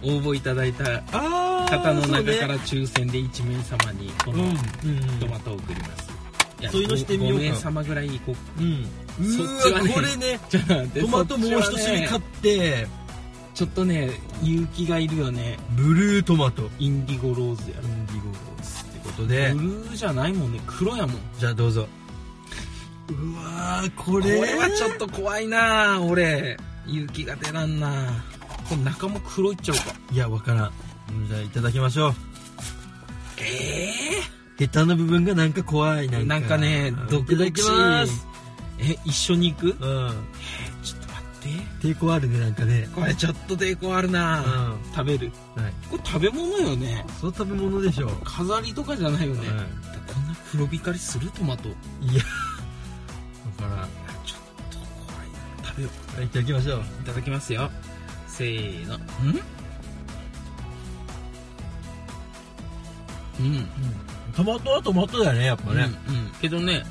[0.03, 4.51] 応募いただいたあー方の中から抽選で1名様にこのうん。
[4.51, 4.57] うん。
[5.21, 6.11] トマトを送ります、
[6.63, 7.45] やそういうのしてみようか。
[7.45, 8.87] 5名様ぐらいこううん
[9.21, 10.41] うそっーちはねわこれね
[11.01, 12.87] トマトもう一種類買って。
[13.55, 15.59] ちょっとね勇気がいるよね。
[15.77, 16.71] ブルートマト。
[16.79, 17.77] インディゴローズや。
[17.83, 20.61] インディゴローズってことブでルーじゃないもんね。
[20.65, 21.21] 黒やもん。
[21.41, 21.89] じゃあどうぞ。
[23.09, 26.01] うわーここれれはちょっと怖いな。
[26.01, 28.23] 俺勇気が出らんな。
[28.69, 29.83] これ中も黒いっちゃうか。
[30.13, 30.73] いやわからん。
[31.11, 32.15] うんじゃあいただきましょう。
[33.41, 33.93] え
[34.57, 36.27] ヘタの部分がなんか怖いえなんか。
[36.27, 37.65] なんかねうんドキドキい
[38.89, 39.67] え一緒に行く？
[39.67, 39.77] うん。
[40.83, 41.89] ちょっと待って。
[41.89, 42.89] 抵抗あるねなんかね。
[42.95, 44.79] これちょっと抵抗あるな、うん。
[44.93, 45.31] 食べる。
[45.57, 45.73] はい。
[45.91, 47.05] これ食べ物よね。
[47.21, 48.11] そう食べ物でしょう。
[48.25, 49.65] 飾りとかじゃないよね、は
[50.13, 51.69] こんな黒光りするトマト。
[51.69, 51.73] い
[52.13, 52.23] いや
[53.59, 53.89] だから
[54.25, 55.29] ちょっと怖い。
[55.63, 56.79] な食べよはいいただきましょう。
[56.79, 57.71] ういただきますよ。
[58.27, 58.97] せーの。
[58.97, 59.01] ん。
[63.41, 63.69] うん
[64.39, 65.89] トマトはトマトだよねやっぱね。
[66.09, 66.31] うんうん。
[66.41, 66.85] けどね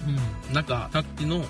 [0.50, 0.54] うん。
[0.54, 1.44] なんかさっきのうん。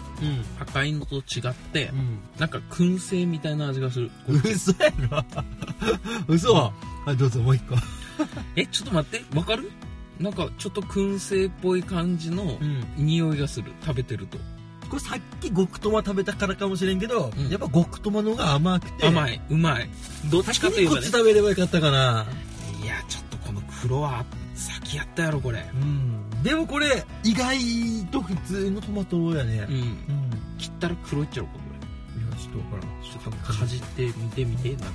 [0.59, 2.19] 赤いのと違ってうん。
[2.37, 4.11] なんか燻製みたいな味がする。
[4.29, 5.25] 嘘やろ。
[6.29, 6.53] 嘘。
[6.53, 6.71] は
[7.11, 7.75] いどうぞもう一個。
[8.55, 9.35] えちょっと待って。
[9.35, 9.71] わかる？
[10.19, 12.59] なんかちょっと燻製っぽい感じのん。
[12.95, 13.71] 匂いがする。
[13.83, 14.37] 食べてると。
[14.89, 17.49] これさっき極トマ食べたからかもしれんけど、うん。
[17.49, 19.07] やっぱ極トマの方が甘くて。
[19.07, 19.41] 甘い。
[19.49, 19.89] うまい。
[20.29, 22.25] どっちかとい先にこっち食べればよかったかな。
[22.83, 24.23] いやちょっとこの黒は
[24.57, 25.65] 先やったやろこれ。
[25.73, 26.43] うん。
[26.43, 27.57] でもこれ意外
[28.11, 29.65] と普通のトマトやね。
[29.69, 29.73] うん。
[29.73, 29.87] うん、い
[30.57, 31.67] 切ったら黒いっちゃろこれ。
[32.21, 33.03] やちょっとわからん。
[33.03, 34.85] ちょっとかじってみてみてなんか。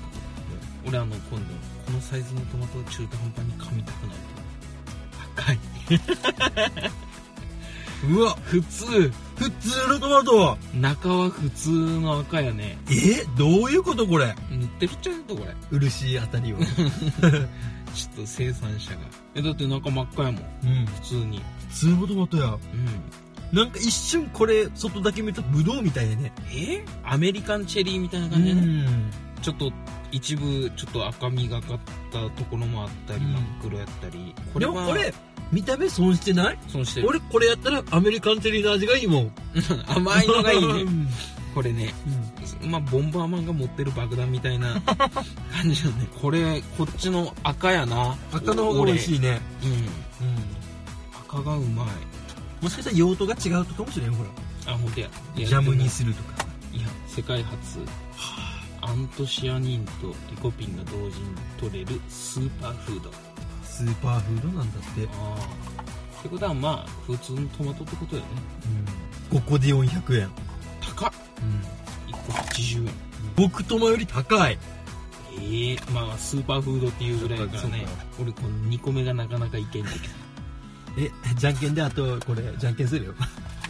[0.87, 1.55] 俺あの今度
[1.87, 4.19] このサイズのトマトを中途半端に噛みたくなる。
[5.37, 5.59] 赤い。
[8.11, 9.13] うわ普通。
[9.37, 10.59] 普通のトマト。
[10.75, 12.79] 中は普通の赤やね。
[12.91, 13.25] え？
[13.39, 14.35] どういうことこれ？
[14.51, 15.55] 塗ってるっちゃうとこれ。
[15.71, 18.99] 漆あたりを ちょっと生産者が
[19.35, 20.43] えだって中真っ赤やもん。
[20.65, 20.87] うん。
[20.87, 21.43] 普通に。
[21.71, 22.47] 普通のトマトや。
[22.47, 23.57] うん。
[23.57, 26.33] なんか一瞬これ外だけ見るとブドウみたいやね。
[26.55, 26.85] え？
[27.05, 29.11] アメリカンチェリーみたいな感じやね、ん。
[29.43, 29.71] ちょっと
[30.11, 31.79] 一部ちょっと赤みがかっ
[32.11, 33.33] たところもあったり、うん。
[33.33, 34.35] 真っ黒やったり。
[34.55, 35.13] こでれはもこれ
[35.51, 36.59] 見た目損してない？
[36.69, 37.09] 損してる。
[37.09, 39.33] 俺これやったらアメリカンチェリーの味がいいもん。
[39.87, 40.67] 甘いのがいいね。
[40.83, 41.09] うん。
[41.55, 41.93] これね
[42.65, 48.17] まあボンバーマンが持ってる爆弾みたいな感じだねこれこっちの赤やな。
[48.33, 49.41] 赤の方が美味しいね。
[49.63, 49.77] 俺うん。
[49.77, 49.89] うん。
[51.29, 51.87] 赤がうまい。
[52.63, 54.31] もしかしたら用途が違うとかもしれんほら。
[54.73, 55.09] あ本当や。
[55.37, 56.45] いやジャムにするとか。
[56.73, 57.81] いや世界初。
[58.81, 61.27] アントシアニンとリコピンが同時に
[61.59, 63.11] 取れるスーパーフード。
[63.63, 65.83] スーパーフードなんだって、ああ。
[66.19, 68.29] ってことはまあ普通のトマトってことよね。
[69.31, 70.29] 5個で400円、
[70.81, 71.11] 高っ。
[71.11, 71.82] 1個
[72.29, 72.93] 80円。
[73.37, 74.59] 僕トマより高い。
[75.41, 77.87] ええまあスーパーフードっていうぐらいだからね。
[78.21, 80.05] 俺この2個目がなかなかいけんだけど
[80.99, 83.15] えじゃんけんであとこれじゃんけんするよ。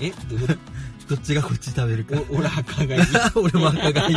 [0.00, 0.54] えどういうこ
[1.08, 2.16] どっちがこっち食べるか。
[2.30, 3.02] 俺赤がいい
[3.36, 4.16] 俺も赤がいい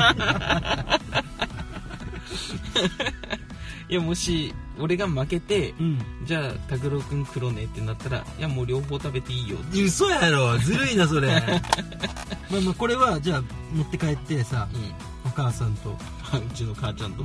[3.88, 6.00] いやもし俺が負けてうん。
[6.26, 9.58] じゃあ拓郎君黒ねってなったらいやもう両方食べていいよ。
[9.58, 11.30] って嘘やろずるいなそれ。
[12.50, 13.44] まあまあこれはじゃあ
[13.74, 15.30] 持って帰ってさうん。
[15.30, 15.90] お母さんと。
[15.92, 17.24] うちの母ちゃんと。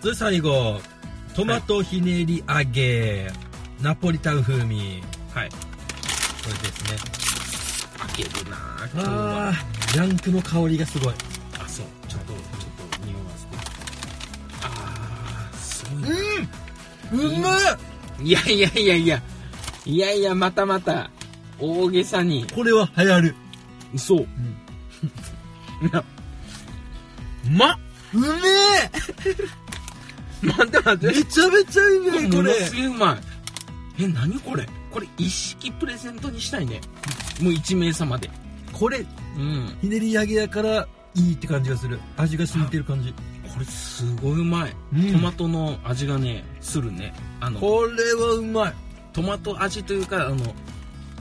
[0.00, 0.80] それ最後
[1.34, 3.30] トマトひねり揚げ
[3.80, 5.02] ナポリタン風味。
[5.32, 5.48] はい。
[5.48, 5.56] こ
[6.46, 6.98] れですね。
[7.98, 8.56] 開けるな
[8.92, 9.52] 今日は。
[9.92, 11.14] ジャンクの香りがすごい
[17.12, 17.20] うん。
[17.20, 17.56] うま
[18.20, 19.22] いいやいやいやいや。
[19.86, 21.10] いやいやまたまた
[21.58, 22.46] 大げさに。
[22.54, 23.34] これは流行る。
[23.94, 24.16] 嘘。
[24.16, 24.26] い
[25.92, 26.00] や
[27.46, 27.78] う まっ
[28.14, 28.26] うめ
[30.42, 31.06] 待って待って。
[31.06, 32.28] えめちゃめちゃうめえこれ。
[32.36, 33.12] ものすげえうま
[33.98, 34.02] い。
[34.04, 34.68] え何これ？
[34.90, 36.80] これ一式プレゼントにしたいね。
[37.40, 38.30] もう1名様で。
[38.72, 39.04] これ
[39.36, 39.76] うん。
[39.80, 41.98] ひねり揚げやからいいって感じがする。
[42.16, 43.14] 味が染みてる感じ
[43.52, 45.12] これすごいうまい、うん。
[45.12, 47.14] トマトの味がねするね。
[47.40, 48.74] あのこれはうまい。
[49.12, 50.36] トマト味というかあの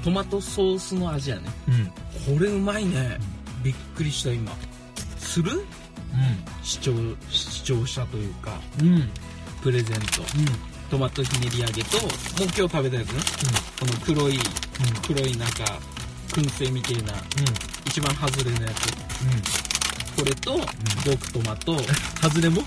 [0.04, 1.44] トマトソースの味やね。
[1.68, 2.36] うん。
[2.38, 3.18] これうまいね。
[3.64, 4.52] びっくりした今。
[5.18, 5.66] する？
[6.64, 6.92] 視聴
[7.30, 8.88] 視聴者というかうん。
[8.88, 9.10] うん
[9.64, 10.08] プレゼント。
[10.90, 12.10] トマトひねり揚げともう
[12.44, 13.22] 今日食べたやつね。
[13.80, 14.40] この黒い
[15.06, 15.80] 黒いなんか
[16.30, 17.14] 燻製みたいな
[17.86, 19.67] 一番外れのやつ
[20.18, 20.60] これと
[21.06, 21.78] 極トマト
[22.22, 22.64] 外れも？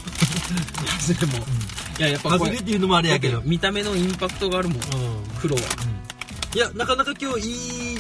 [1.01, 1.45] 外れも。
[1.99, 4.81] いややっぱこれ外れっていうのもあれやけど見た目のインパクトがあるもん。
[5.41, 5.63] 黒は。
[6.55, 7.99] いやなかなか今日いい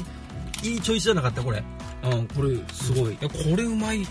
[0.62, 1.62] いいチョイスじゃなかったこれ。
[2.04, 3.14] うんこれすごい。
[3.14, 4.06] いやこれうまいよ。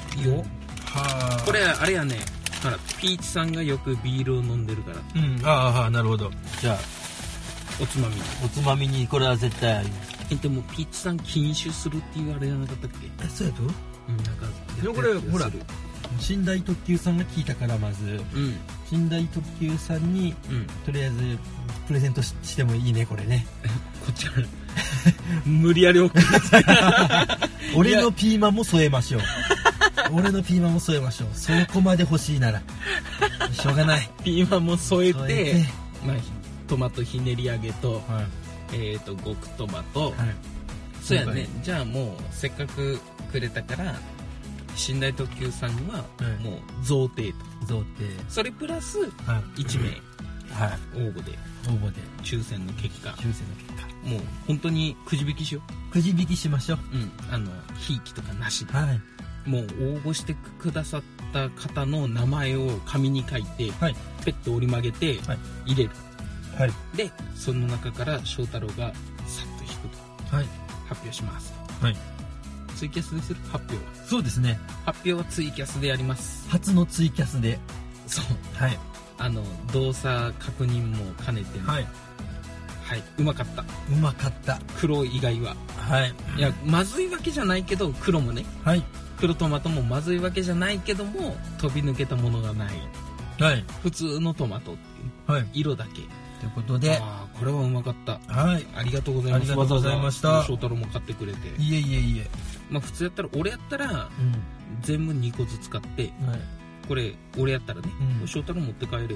[0.86, 2.18] はこれあれやね。
[2.62, 4.98] ほらピーチさんがよくビールを飲んでるから。
[5.16, 5.42] うん。
[5.46, 6.30] ああなるほど。
[6.60, 6.78] じゃあ
[7.82, 8.16] おつまみ。
[8.16, 9.90] におつまみにこれは絶対あり
[10.32, 12.98] えでもピーチさん禁酒するっていうあれなかったっけ？
[13.24, 13.64] えそうやと？
[13.64, 13.66] う
[14.12, 14.46] んなんか
[14.82, 15.50] でもこれほら
[16.30, 18.58] 寝台特急さんが聞いたからまずうん。
[18.92, 20.68] 寝台特急さんにうん。
[20.86, 21.38] とりあえず
[21.88, 23.46] プレゼントししてもいいねこれね。
[24.06, 24.48] こっちから。
[25.46, 26.26] 無理やり送る
[27.76, 29.22] 俺のピーマンも添えましょう。
[30.12, 31.30] 俺のピーマンも添えましょう。
[31.34, 32.62] そこまで欲しいなら。
[33.52, 34.10] しょうがない。
[34.24, 35.66] ピーマンも添えて
[36.06, 36.16] まあ、
[36.68, 38.76] トマトひねり揚げと,、はい。
[38.76, 40.14] えー、と極トマト、はい。
[41.04, 41.48] そうや了ね。
[41.64, 43.00] じゃあもうせっかく
[43.32, 44.00] くれたから
[44.76, 46.04] 寝台特急さんにはは
[46.40, 46.44] い。
[46.44, 47.66] もう贈呈と。
[47.66, 47.86] 贈呈。
[48.30, 49.06] それプラスは
[49.58, 49.62] い。
[49.62, 49.90] 1名。
[50.54, 50.80] はい。
[50.96, 51.32] 応募で。
[51.68, 52.02] 応募で。
[52.24, 53.10] 抽選の結果。
[53.12, 53.88] 抽選の結果。
[54.10, 56.98] もう本当にくじ引きしよくじ引きしましょうう。
[56.98, 57.12] うん。
[57.34, 58.74] あのひいきとかなしで。
[58.74, 59.02] はい。
[59.50, 59.66] もう応
[60.00, 61.02] 募してくださっ
[61.34, 63.96] た方の名前を紙に書いて、はい。
[64.24, 65.40] ペット折り曲げてはい。
[65.66, 65.90] 入れる、
[66.58, 66.72] はい。
[66.96, 68.94] でその中から翔太郎が
[69.26, 69.88] さっと引く
[70.30, 70.36] と。
[70.36, 70.46] はい。
[70.88, 71.54] 発表します。
[71.82, 72.19] はい
[72.80, 73.76] ツイキャスでする発表。
[73.76, 74.58] はそうですね。
[74.86, 76.48] 発表はツイキャスでやります。
[76.50, 77.60] 初のツイキャスで。
[78.08, 78.26] そう。
[78.56, 78.80] はい。
[79.18, 81.60] あの動作確認も兼ねて。
[81.60, 81.88] ねはい。
[82.86, 83.64] はい、うまかった。
[83.64, 83.66] う
[83.98, 84.62] まかった。
[84.80, 85.58] 黒以外は。
[85.76, 86.14] はい。
[86.38, 88.46] いやまずいわけじゃないけど黒もね。
[88.64, 88.84] はい。
[89.20, 92.70] 黒トマトもまずいわけじゃないけども飛び抜けたものがない。
[93.42, 93.66] はい。
[93.84, 95.32] 普通のトマトっていう。
[95.34, 95.48] はい。
[95.54, 95.96] 色だけ。
[96.40, 96.98] ということで。
[97.02, 98.20] ああこれはうまかった。
[98.34, 98.66] はい。
[98.74, 99.42] ありがとうございます。
[99.42, 100.46] ありがとうございました。
[100.46, 101.50] 翔太郎も買ってくれて。
[101.62, 102.28] いえいえいえ
[102.70, 104.34] まあ普通やったら俺やったらうん。
[104.82, 106.14] 全部2個ずつ買ってはい。
[106.88, 107.90] これ俺やったらね、
[108.22, 108.28] うん。
[108.28, 109.08] 翔太郎持って帰れよ。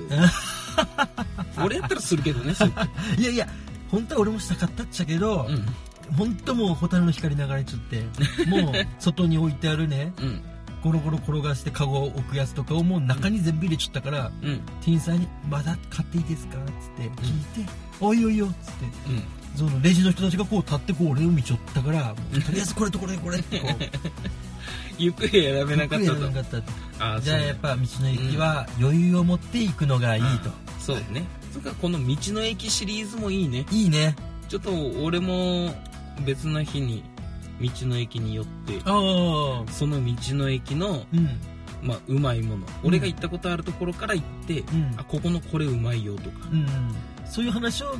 [1.63, 2.53] 俺やったらするけどね
[3.17, 3.47] いやいや
[3.89, 5.65] 本当は俺もしたかったっちゃけど、うん。
[6.15, 8.01] 本当もうホタルの光流れちゃって
[8.47, 10.41] もう外に置いてあるね うん。
[10.83, 14.61] ゴロゴロ転がしてカゴを置くやつとかをもう中に全部入れちゃったから、うん。
[14.81, 19.23] 店員さんに「まだ買っていいですか?」っつって聞いて「おいおいよ」っつってうん
[19.55, 23.75] そのレジの人たちがこう立ってこう俺を見ちゃったからとりあえずこれとこれこれってこう
[24.97, 26.63] ゆっくり選べなかったと。
[26.99, 31.25] ああじゃあやっぱ道の駅は余裕を持っていくのがいいと、そうね。
[31.51, 33.65] それからこの道の駅シリーズもいいね。
[33.71, 34.15] いいね。
[34.49, 35.73] ちょっと俺も
[36.25, 37.03] 別の日に
[37.61, 41.39] 道の駅に寄ってその道の駅の、うん。
[41.81, 44.93] まあ、うまいもの、俺が行ったことあるところから行って、ん。
[44.95, 46.47] あここのこれうまいよとか。
[46.51, 46.65] うん。
[47.25, 47.97] そういう話を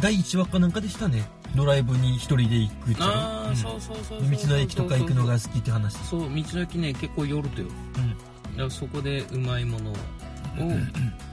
[0.00, 1.28] 第1話かなんかでしたね。
[1.56, 3.56] ドライブに一人で行くってああ、うん。
[3.56, 4.30] そうそうそうそう。
[4.30, 5.96] 道の駅とか行くのが好きって話。
[5.98, 7.68] そう道の駅ね結構寄るとよ。
[7.96, 8.10] うん。
[8.10, 9.94] だからそこでうまいものを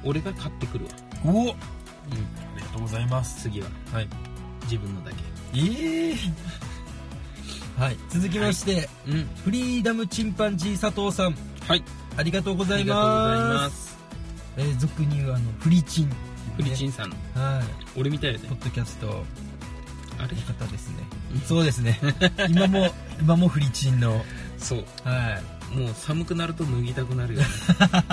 [0.03, 0.91] 俺が買ってくるわ、
[1.25, 1.31] おお。
[1.51, 1.55] あ
[2.09, 2.17] うん、
[2.55, 3.41] りがとうございます。
[3.43, 3.67] 次は。
[3.91, 4.07] はい。
[4.63, 5.17] 自分のだけ。
[5.55, 6.15] ええ。
[7.81, 7.97] はい。
[8.09, 9.29] 続きまして、うん。
[9.43, 11.35] フリーダムチンパンジー佐藤さん。
[11.67, 11.83] はい。
[12.17, 13.97] ありがとうございありがとうございまますす。
[14.57, 16.09] えー俗に言うあのフリチン、
[16.57, 17.63] フリチンさんはい。
[17.99, 19.07] 俺みたいやでポッドキャスト。
[19.07, 19.23] の
[20.19, 20.35] あれ？
[20.35, 20.95] 方ですね。
[21.33, 21.41] うん。
[21.41, 21.99] そうですね。
[22.49, 24.23] 今も今もフリチンの。
[24.57, 24.85] そう。
[25.03, 25.39] は
[25.73, 25.77] い。
[25.77, 27.47] もう寒くなると脱ぎたくなるよね。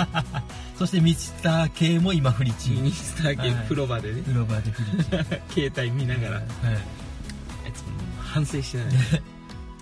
[0.77, 3.63] そしてミスター K も今フリチンミスター系はい。
[3.63, 4.21] 風呂場でね。
[4.27, 5.09] グローバーでフリチ
[5.63, 6.35] ン携帯見ながら。
[6.35, 6.45] はい。
[7.65, 7.85] あいつも
[8.19, 8.87] 反省してない。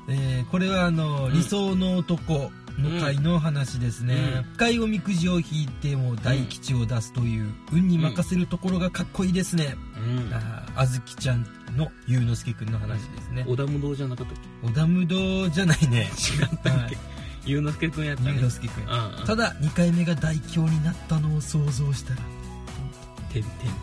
[0.10, 1.34] えーこれはあの、うん。
[1.34, 4.44] 理想の男の回の話ですね、うん。
[4.54, 10.34] 深いおみくじを引いても大吉を出すという運に任せるところがかっこいいですね、うん。
[10.34, 11.46] あーあずきちゃん
[11.78, 16.10] のゆうのすけくんの話ですね、織田無道じゃなかったっ織田無道じゃないね。
[16.16, 16.70] け違ったっけ？
[16.70, 16.98] はい。
[17.46, 18.74] ゆうのすけくんやったゆうねのすけく
[19.26, 22.22] ただ2回目が大凶になったのを想像したら。
[23.32, 23.74] てんてんてん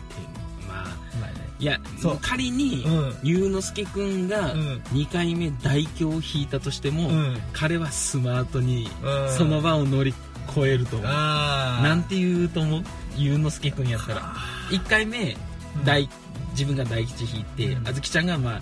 [1.61, 2.19] いやそう。
[2.21, 3.15] 仮にうん。
[3.21, 4.81] ゆうのすけくんがうん。
[4.93, 7.37] 2回目大凶を引いたとしても、うん。
[7.53, 9.29] 彼はスマートにうん。
[9.37, 10.11] その場を乗り
[10.49, 11.07] 越えると思う。
[11.07, 12.83] ああなんて言うと思う？
[13.15, 14.33] ゆうのすけくんやったら。
[14.71, 15.33] 1回目
[15.75, 16.09] うん大
[16.53, 17.87] 自分が大吉引いて、うん。
[17.87, 18.61] あずきちゃんがまあ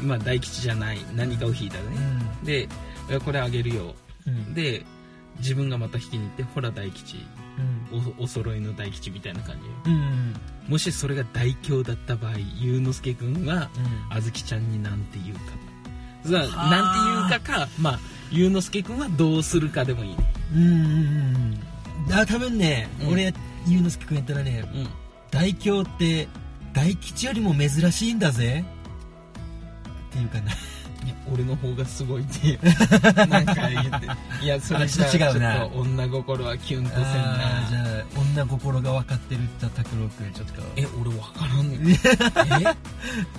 [0.00, 1.84] まあ大吉じゃない何かを引いたね、
[2.44, 2.68] で
[3.10, 3.94] いやこれあげるよ。
[4.24, 4.34] うん。
[4.34, 4.84] うんで
[5.38, 7.16] 自分がまた引きに行ってほら大吉。
[7.16, 7.45] うん
[8.18, 10.34] おお揃いの大吉みたいな感じうん。
[10.68, 14.16] もしそれが大凶だった場合ゆうのすけくんはうん。
[14.16, 15.42] あずきちゃんになんて言うか。
[16.28, 16.50] なんて
[17.30, 20.32] 言うかかまあゆうのすけくんはどうするかでもいいね。
[20.54, 20.70] うんうん
[22.08, 22.12] うん。
[22.12, 23.08] あ多分ね、うん。
[23.12, 23.32] 俺
[23.66, 24.88] ゆうのすけくんやったらねうん。
[25.30, 26.28] 大凶って
[26.72, 28.64] 大吉よりも珍しいんだぜ。
[30.10, 30.52] っていうかな
[31.06, 32.58] いや俺の方がすごいって
[33.26, 34.08] なんか言って。
[34.42, 41.90] いやそれじゃあちょっと違うと女心はキュンとせんあーじなゃあ女心が分かってるって拓郎くんちょっとえ俺分からんねん
[42.66, 42.76] え？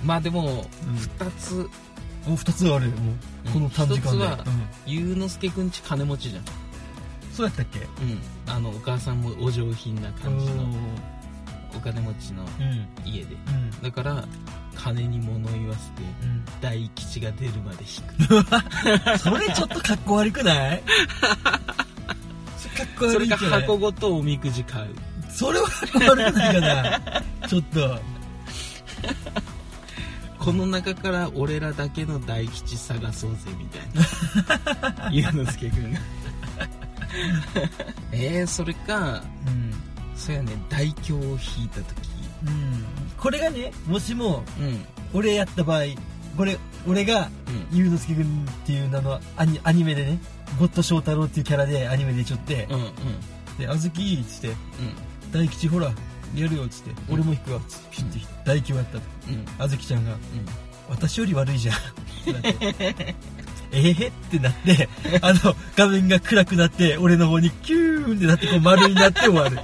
[0.02, 0.96] まあでもうん。
[0.96, 1.68] 2つ
[2.26, 3.50] お二つあるもう。
[3.52, 4.44] この短時間で、一つは
[4.86, 6.42] ゆうのすけくんち金持ちじゃん。
[7.32, 7.78] そうやったっけ？
[7.80, 7.86] うん。
[8.46, 10.66] あのお母さんもお上品な感じのう
[11.76, 12.48] お金持ちのん。
[13.04, 13.36] 家で。
[13.48, 13.82] うん。
[13.82, 14.24] だから
[14.80, 16.44] 金に物言わせてうん。
[16.60, 19.18] 大吉が出るまで引く。
[19.18, 20.82] それちょっとかっこ悪くない？
[22.56, 23.60] それかっこそれか悪いんじゃない？
[23.62, 24.88] 箱ごとおみくじ買う。
[25.30, 26.60] それはかっこ悪くないか
[27.40, 27.48] な？
[27.48, 28.00] ちょっと。
[30.38, 35.10] この中から俺らだけの大吉探そうぜみたいな。
[35.12, 35.98] ゆうのすけくんが。
[38.12, 39.74] えー、それかうん。
[40.16, 41.22] そうやね大凶を
[41.58, 41.84] 引いた時。
[42.46, 42.84] うん
[43.18, 44.84] これがねもしもうん。
[45.14, 45.82] 俺やった場合
[46.36, 47.28] これ俺が
[47.70, 47.78] うん。
[47.78, 50.18] ゆうのすけくんっていう名のアニアニメでね
[50.58, 52.92] ゴッド翔太郎っていうキャラでアニメでちょってうんうん
[53.58, 54.56] 「であずき」っつってうん
[55.32, 55.92] 「大吉ほら
[56.34, 59.00] やるよ」っつって「俺も引くわ」っつってピュッて大吉をやったと。
[59.28, 59.44] うん。
[59.58, 60.18] あずきちゃんがうん
[60.88, 61.78] 「私より悪いじゃん」っ
[62.24, 63.14] てなって
[63.70, 64.88] えー、ってなって
[65.20, 69.58] あの画面が暗くなって俺の方にキューンってなってこう丸になって終わる。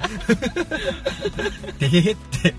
[1.79, 2.55] でへへって。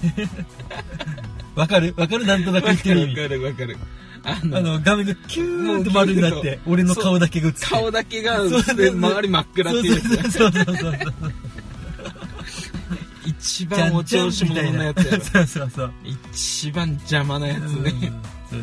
[1.55, 1.93] わかる？
[1.97, 2.25] わかる？
[2.25, 3.77] なんとなく言ってるわかるわかる。
[4.23, 7.65] あのの画面がキューンって丸になって俺の顔だけが映って。
[7.67, 9.93] 顔だけが映って周り真っ暗っていう。
[10.17, 10.75] やつそうそうそうそう。
[10.75, 10.93] そう
[13.25, 15.23] 一番お調子者のやつやろ。
[15.23, 15.93] そうそうそう。
[16.03, 17.69] 一番邪魔なやつうん。
[17.69, 17.93] そうね
[18.49, 18.61] そう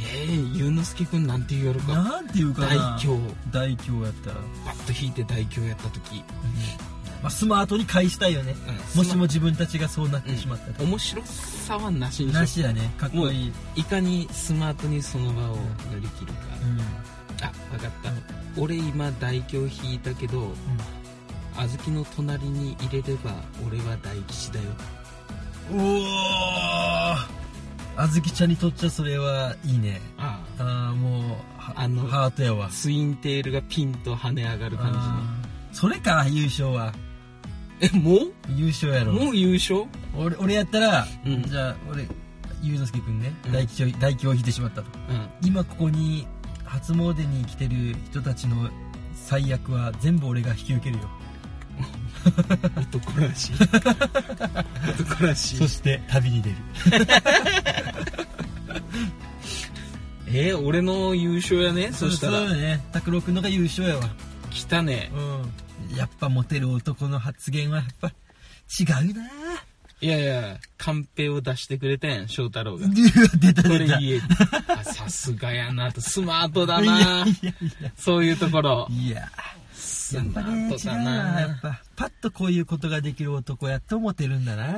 [0.00, 1.92] えー、ゆうのすけくんなんて言うやろか。
[1.94, 2.96] なんていうかな。
[2.96, 3.18] 大凶。
[3.52, 6.24] 大凶やったら、パッと引いて大凶やった時、
[7.22, 8.54] まあ、スマートに返したいよね。
[8.94, 8.98] うん。
[8.98, 12.92] もしも自分たちがそうなってしまったら、面白さはなしになしだね。
[12.98, 16.80] かっこいい、いかにスマートにその場を乗り切るか、うん。
[17.42, 18.12] あ分かった、
[18.60, 20.52] 俺今大凶引いたけど
[21.56, 23.32] 小豆の隣に入れれば
[23.66, 24.66] 俺は大吉だよ。
[25.72, 27.14] うん、おお
[28.00, 30.00] あずきちゃんにとっちゃそれはいいね。
[30.16, 30.90] ああ。
[30.90, 31.22] あもう
[31.58, 32.70] はあのハートやわ。
[32.70, 35.74] ツインテールがピンと跳ね上がる感あー。
[35.74, 36.94] それか優勝は。
[37.78, 39.12] じねえも優勝やろ。
[39.12, 39.84] うもう優勝？
[40.16, 41.42] 俺俺やったら、うん。
[41.42, 42.08] じゃあ俺
[42.62, 43.52] ゆうのすけくんね、うん。
[43.52, 44.88] 大吉を大吉を引いてしまったと。
[45.10, 45.28] うん。
[45.42, 46.26] 今ここに
[46.64, 48.70] 初詣に来てる人たちの
[49.14, 51.02] 最悪は全部俺が引き受けるよ
[52.76, 53.52] 男らしい。
[55.00, 55.68] 男らしい。
[55.68, 56.56] して旅に出る。
[60.32, 61.90] えー、俺の優勝やね。
[61.92, 62.38] そしたら。
[62.40, 62.84] そうだね。
[62.92, 64.08] 拓郎君のが優勝やわ。
[64.50, 65.10] 来たね。
[65.14, 65.96] うん。
[65.96, 69.24] やっぱモテる男の発言はやっぱ違うな。
[70.02, 72.86] いやいやカンペを出してくれたやん翔太郎が。
[73.38, 73.98] 出たこれ出た。
[73.98, 74.20] い言え
[74.68, 75.92] あさすがやな。
[75.92, 77.92] とスマートだやいなやいや。
[77.96, 78.88] そういうところ。
[78.90, 79.28] いや。
[79.28, 79.59] ス
[80.14, 81.40] やっぱね違うな。
[81.40, 84.76] やっなぱパッとこういうことができる男やと思ってるんだな。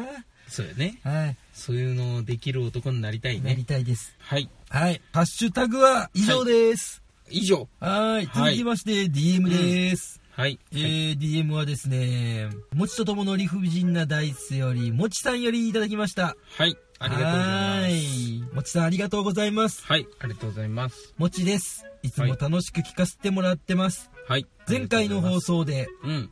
[0.49, 0.99] そうやね。
[1.03, 1.37] はい。
[1.53, 4.15] そういうのできる男になりたいなりねたいです。
[4.19, 4.49] はい。
[4.69, 5.01] はい。
[5.13, 7.03] ハッシュタグは以上です。
[7.31, 7.69] 以上。
[7.81, 8.27] はい。
[8.27, 8.57] はい。
[8.57, 16.37] 続きまして DM です、はい、えー DM はですね、もちとともの理不尽なダイスより、もちさんよりいただきました。
[16.57, 17.83] はいありがとうございます。
[17.83, 18.55] はい。
[18.55, 19.85] もちさんありがとうございます。
[19.85, 20.07] はい。
[20.21, 21.15] ありがとうございます。
[21.19, 21.85] もちです。
[22.03, 22.11] い。
[22.11, 24.11] つも楽しく聞かせてもらってます。
[24.29, 24.47] はい。
[24.69, 26.31] 前回の放送送で、うん。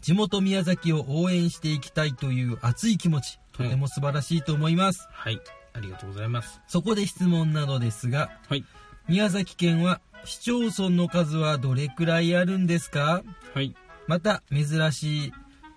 [0.00, 5.06] 地元宮崎を応援していきたいという熱い気持ち、とても素晴らしいと思います。
[5.10, 5.40] はい。
[5.72, 6.60] ありがとうございます。
[6.68, 8.64] そこで質問などですが、はい。
[9.08, 13.22] 宮崎県は市町村の数はどれくらいあるんですか？
[13.54, 13.74] はい。
[14.06, 15.32] また珍しい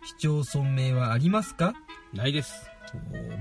[0.05, 1.73] 市町村名はありますか？
[2.13, 2.69] ないです。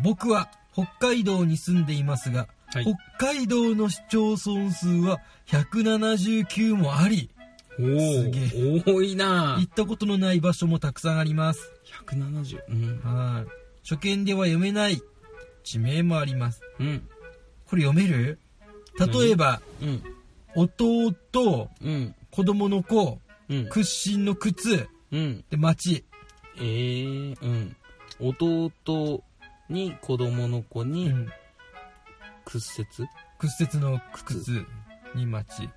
[0.02, 2.84] 僕は北海道に住んでいますが、はい。
[3.18, 7.30] 北海道の市町村数は179もあり
[7.78, 9.56] おすげお多いな。
[9.58, 11.70] 行ったことのない場所もたくさんあります。
[12.06, 13.00] 170うん。
[13.02, 13.46] はい。
[13.88, 15.02] 初見では読めない。
[15.64, 16.62] 地名もあります。
[16.80, 17.08] うん。
[17.66, 18.38] これ読める？
[18.98, 20.02] 例えば、うん。
[20.54, 21.14] 弟
[21.82, 22.14] うん。
[22.30, 23.68] 子供の子うん。
[23.68, 25.44] 屈伸の靴うん。
[25.50, 26.04] で町
[26.56, 27.76] えー、うん。
[28.20, 29.22] 弟
[29.72, 31.28] に子供の子うにん。
[32.44, 33.08] 屈折？
[33.38, 34.64] 屈折の靴
[35.14, 35.68] に町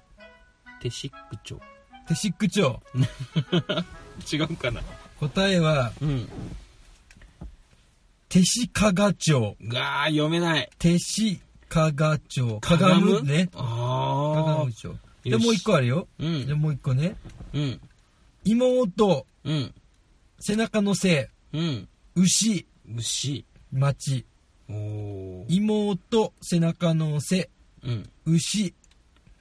[0.82, 1.60] テシック町
[2.08, 2.80] テシック町
[4.32, 4.82] 違うかな？
[5.20, 6.30] 答えはうん。
[8.30, 10.70] 手シ加賀町がー読めない。
[10.78, 13.22] 手シ加賀町かがむ？
[13.22, 13.48] むね。
[13.48, 16.08] かああがむ町でもう一個あるよ。
[16.20, 16.46] うん。
[16.46, 17.16] でもう一個ね。
[17.54, 17.80] うん。
[18.44, 19.26] 妹。
[19.44, 19.74] うん。
[20.40, 21.88] 背中のせうん。
[22.16, 22.68] 牛。
[22.96, 24.26] 牛町。
[24.68, 27.50] 妹背中のせ
[27.84, 28.10] うん。
[28.26, 28.74] 牛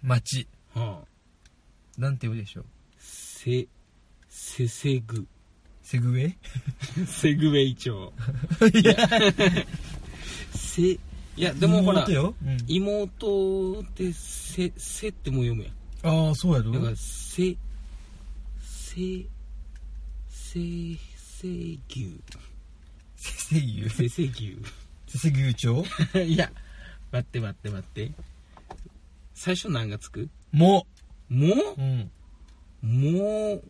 [0.03, 0.47] 町。
[0.75, 2.01] はあ。
[2.01, 2.65] なんて言うでしょう？
[2.99, 3.67] せ
[4.29, 5.27] せせぐ。
[5.83, 6.37] セグウェイ
[7.07, 8.13] セグウェイ町
[8.75, 8.97] いや。
[10.55, 10.99] せい
[11.37, 12.57] やでもほら妹よ、うん。
[12.67, 15.73] 妹ってせせっても読むやん。
[16.29, 16.73] ああそうやろ？
[16.73, 17.57] だからせ
[18.61, 19.27] せ
[20.29, 20.61] せ
[21.17, 21.49] せ
[21.89, 22.21] 牛
[23.25, 23.89] せせ牛。
[23.89, 24.59] せせ牛。
[25.07, 25.85] せせ牛町
[26.27, 26.53] いや
[27.11, 28.13] 待って待って待って。
[29.33, 30.29] 最初何がつく？
[30.53, 30.87] も。
[31.29, 31.55] も？
[31.79, 32.11] うん。
[32.83, 33.63] うもう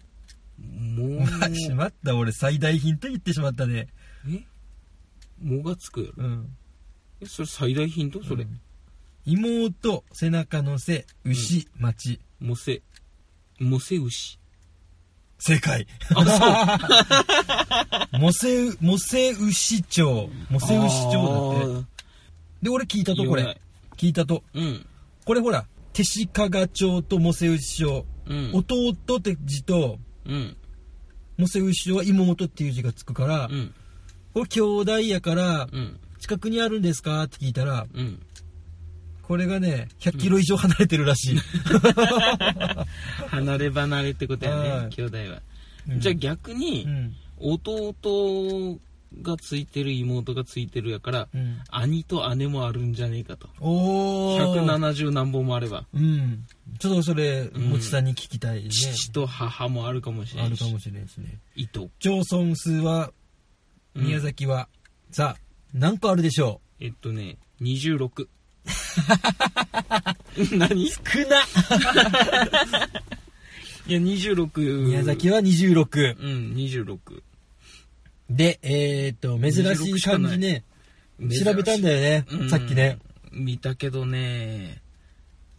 [0.59, 1.25] も。
[1.25, 3.89] うしまった俺最大ヒント言ってしまったね。
[4.29, 4.45] え？
[5.41, 6.25] もがつくやろ？
[6.25, 6.57] うん。
[7.21, 8.25] えそれ最大ヒント？
[8.25, 8.61] それ、うん。
[9.25, 12.21] 妹背中のせ牛町。
[12.41, 12.83] もせ。
[13.61, 14.39] もせ牛
[15.39, 15.87] 正解。
[16.15, 16.79] あ
[18.19, 21.87] もせもせ牛町もせ牛町だって。
[22.63, 23.61] で俺聞いたとこれ。
[23.97, 24.43] 聞いたと。
[24.55, 24.87] うん。
[25.25, 28.53] これほら手鹿賀町ともせ牛町、うん。
[28.55, 30.57] 弟って字とうん。
[31.37, 33.75] もせ牛町は妹っていう字がつくから、うん。
[34.33, 36.01] これ兄弟やからうん。
[36.21, 37.25] 近くにあるんですか？
[37.25, 38.19] って聞いたらうん
[39.27, 41.39] これがね、100キロ以上離れてるらしい。
[43.29, 45.25] 離れ離れってことやはいね、兄弟は。
[45.89, 47.15] うんじゃあ逆うに、ん。
[47.39, 47.95] 弟
[49.23, 51.61] がついてる、妹がついてるやから、うん。
[51.69, 53.49] 兄と姉もあるんじゃねえかと。
[53.61, 54.65] おー。
[54.65, 56.47] 170何本もあれば、うん。
[56.79, 58.71] ちょっとそれ、うんもちさんに聞きたいね。
[58.71, 60.63] 父と母もあるかもしれないし。
[60.63, 61.39] あるかもしれないですね。
[61.55, 61.91] いと。
[61.99, 63.09] 町村数は、
[63.95, 64.69] うん宮崎は、
[65.13, 65.41] さあ、
[65.73, 68.27] 何個あるでしょえっとね、26。
[70.57, 70.87] 何？
[70.87, 71.41] う少な
[73.87, 74.87] いや、26。
[74.87, 76.17] 宮崎は26。
[76.19, 77.23] うん、26。
[78.31, 80.65] で、えーっと、珍しい漢字ね、
[81.45, 82.99] 調べたんだよねう、んさっきね。。
[83.33, 84.81] 見たけどね、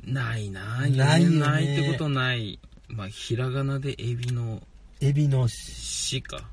[0.03, 2.60] ないなないよねないってことない。
[2.88, 4.62] まあ、ひらがなでエビの
[5.01, 6.49] エビのし、死か。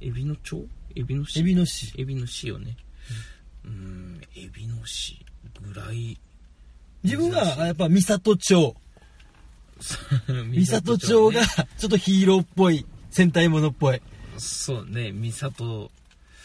[0.00, 0.64] エビの蝶
[0.94, 1.92] エビの死エビのし。
[1.98, 2.76] エビの死よね。
[3.64, 5.18] うん、エビの死
[5.60, 6.18] ぐらい。
[7.02, 8.74] 自分は、やっぱ、三郷町。
[9.80, 11.46] 三郷町が、
[11.78, 14.02] ちょっとヒーローっぽい、戦隊ものっぽい。
[14.36, 15.90] そうね、三郷。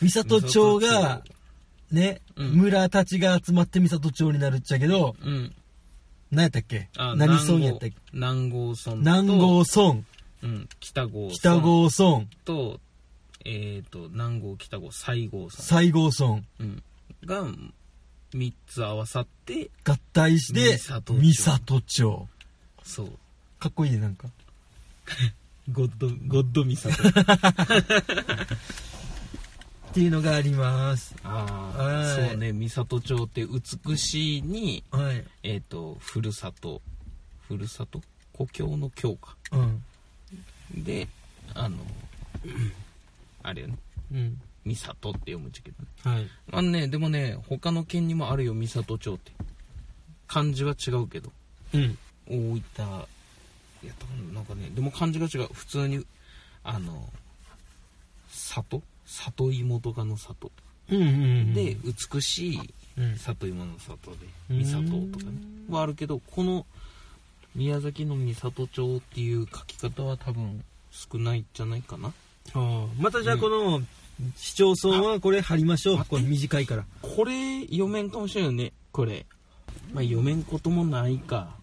[0.01, 1.23] 三郷町が、
[1.91, 5.55] ね、うん村たちが集まって三郷町になるっちゃけど、うん。
[6.31, 6.89] 何やったっけ？
[6.97, 7.95] あ何村やったっけ？
[8.11, 8.95] 南郷村と。
[8.95, 10.03] 南郷村、
[10.41, 11.35] うん、北郷村。
[11.35, 12.79] 北郷村、と、
[13.45, 15.63] えっ、と、南郷、北郷、西郷村。
[15.63, 16.83] 西郷村、うん。
[17.25, 17.45] が、
[18.33, 22.27] 三つ合わさって、合体して、三郷町。
[22.83, 23.11] そう。
[23.59, 24.27] かっこいいね、なんか。
[25.71, 26.89] ゴッド、ゴッド三郷。
[29.91, 31.15] っていうのがあります。
[31.23, 31.45] あ
[31.77, 35.23] はいあ、そうね、三郷町って美しいに、はい。
[35.43, 36.81] えっ、と、ふるさと、
[37.47, 38.01] ふるさと？
[38.33, 39.37] 故郷の郷か。
[39.51, 39.83] うん。
[40.83, 41.07] で、
[41.53, 41.77] あの、
[43.43, 43.77] あれよね、
[44.11, 44.41] うん。
[44.65, 45.89] 三郷って読むんじゃけどね。
[46.17, 46.29] はい。
[46.51, 49.31] あのね、でもね、他の県にもあるよ、三郷町って。
[50.27, 51.31] 漢字は違うけど。
[51.73, 51.97] うん。
[52.27, 55.49] 大分、やったかななんかね、でも漢字が違う。
[55.53, 56.05] 普通に、
[56.63, 57.09] あの、
[58.29, 58.81] 里？
[59.05, 60.51] 里芋とかの里。
[60.89, 61.09] うんうんう
[61.43, 61.53] ん。
[61.53, 64.17] で、美しいうん、里芋の里で、
[64.51, 65.31] うん三郷とかね、
[65.69, 66.65] はあるけど、この
[67.55, 72.09] 宮崎の三郷町っていう書き方は多分少ないんじゃないかな。
[72.09, 72.13] あ
[72.53, 73.81] あまたじゃあこの、
[74.35, 76.05] 市町村はこれ貼りましょう。
[76.07, 76.85] これ短いから。
[77.01, 79.25] これ読めんかもしれんよね、これ。
[79.93, 81.55] まあ読めんこともないか。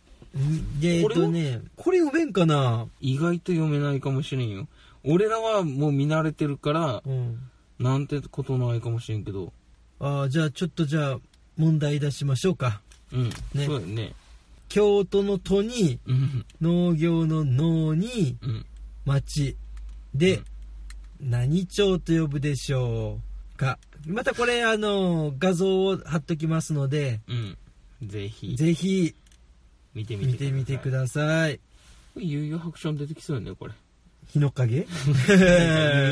[0.80, 2.86] で、えっとね、これ読めんかな？
[3.00, 4.68] 意外と読めないかもしれんよ。
[5.04, 7.38] 俺らはもう見慣れてるから、うん。
[7.78, 9.52] なんてことないかもしれんけど。
[9.98, 11.18] ああ、じゃあちょっとじゃあ
[11.56, 12.82] 問題出しましょうか。
[13.12, 13.28] うん。
[13.28, 13.34] ね
[13.66, 14.14] そうだよね。
[14.68, 16.44] 京都の都に、うん。
[16.60, 18.66] 農業の農に、うん。
[19.06, 19.56] 町
[20.14, 20.42] で、
[21.20, 23.20] 何町と呼ぶでしょ
[23.54, 23.78] うか。
[24.06, 27.58] またこれあの、画像を貼っときますので、うん。
[28.08, 29.14] ぜひ、ぜひ
[29.94, 31.60] 見てみて見てみてください。
[32.16, 33.74] 悠々白書に出てきそうよね、これ。
[34.28, 34.76] 日の影？
[34.76, 34.86] 悠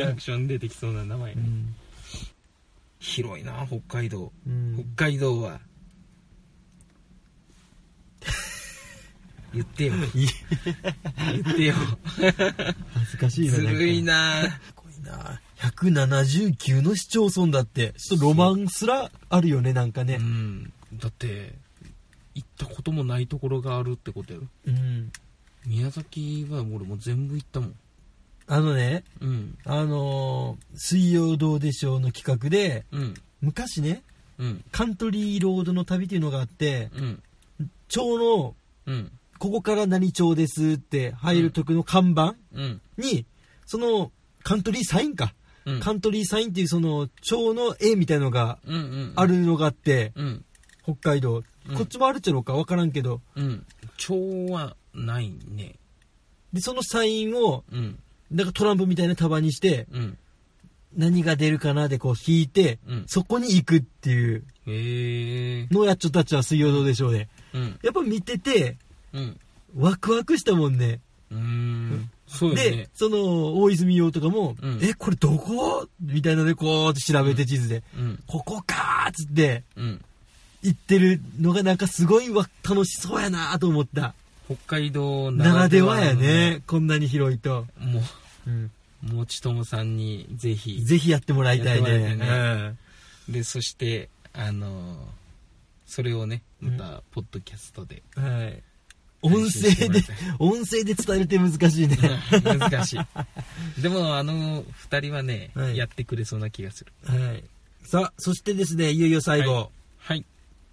[0.01, 1.39] 々白書に出てきそうな名前う。
[1.39, 1.75] ん
[2.99, 4.33] 広いな、北海道。
[4.47, 5.61] うん北海道は。
[9.55, 9.95] 言ってよ。
[10.15, 11.75] 言ってよ。
[12.93, 13.55] 恥ずかしいな。
[13.55, 14.61] ずるいな。
[15.09, 15.41] な。
[15.61, 16.07] すごいな。
[16.07, 20.17] 179の市町村だって、ちょっとロマンすらあるよね、なんかうね。
[20.17, 20.73] ん。
[20.95, 21.55] だって、
[22.35, 24.47] 行ったこともないところがあるってことやろ。
[24.67, 25.11] うん。
[25.67, 27.75] 宮崎は俺もう全部行ったもん。
[28.47, 29.59] あのね、うん。
[29.65, 33.15] あのー水曜どうでしょうの企画で、うん。
[33.41, 34.03] 昔ね、
[34.39, 34.65] うん。
[34.73, 37.23] カントリーロードの旅っていうのがあって、うん。
[37.89, 38.55] 町の、
[38.87, 39.11] うん。
[39.39, 42.81] ここから何町ですって入る時の看板うん。
[42.97, 43.27] に、
[43.67, 44.11] その、
[44.49, 45.35] カントリーサインか。
[45.67, 45.81] うん。
[45.81, 48.75] カントリーサインっていうその、町の絵みたいのがうん。
[48.75, 49.13] うん。
[49.15, 49.27] あ。
[49.27, 50.45] るのがあって、うん。
[50.85, 51.37] 北海道。
[51.37, 51.45] うん
[51.77, 53.21] こっちもあるっちゃろうかわからんけど。
[53.37, 53.67] うん。
[53.99, 55.75] 蝶はないね。
[56.55, 57.99] で、そのサインを、うん。
[58.31, 60.19] なんかトランプみたいな束にして、うん。
[60.97, 64.45] 何が出るかなでこう引いて、うんそこに行くっていう。
[65.71, 67.29] のをやっちょたちは水曜どうでしょうで。
[67.53, 67.79] うん。
[67.83, 68.79] やっぱ見てて、
[69.13, 69.39] うん。
[69.77, 71.01] ワクワクしたもんね。
[71.31, 72.11] うーん。
[72.27, 72.89] そでね、。
[72.95, 75.89] その、大泉洋とかも、うんえ、これどこ？
[76.01, 78.23] みたいなのでこうって調べて地図で、うん。
[78.27, 80.05] ここかーっつって、うん。
[80.63, 84.15] 行ってるのがなんかすごいわ楽しそうやなと思った。
[84.47, 86.63] 北海道ならではやのね。
[86.67, 87.67] こんなに広いと。
[87.79, 88.03] も
[88.47, 88.71] うん
[89.05, 90.83] う、もちともさんにぜひ。
[90.83, 92.27] ぜひやってもらいたいやってもらいね。
[92.27, 92.69] た
[93.31, 94.97] いで、そして、あのー
[95.91, 98.03] それをね、また、ポッドキャストで。
[98.15, 98.63] うんはい。
[99.23, 100.01] 音声で
[100.39, 101.97] 音声で伝えるって難しいね。
[102.43, 103.83] 難しい。
[103.83, 106.93] でも、あの二人はね、はいやってくれそうな気がする。
[107.05, 107.45] はい。
[107.83, 109.71] さあ、そしてですね、いよいよ最後。
[109.99, 110.25] はい。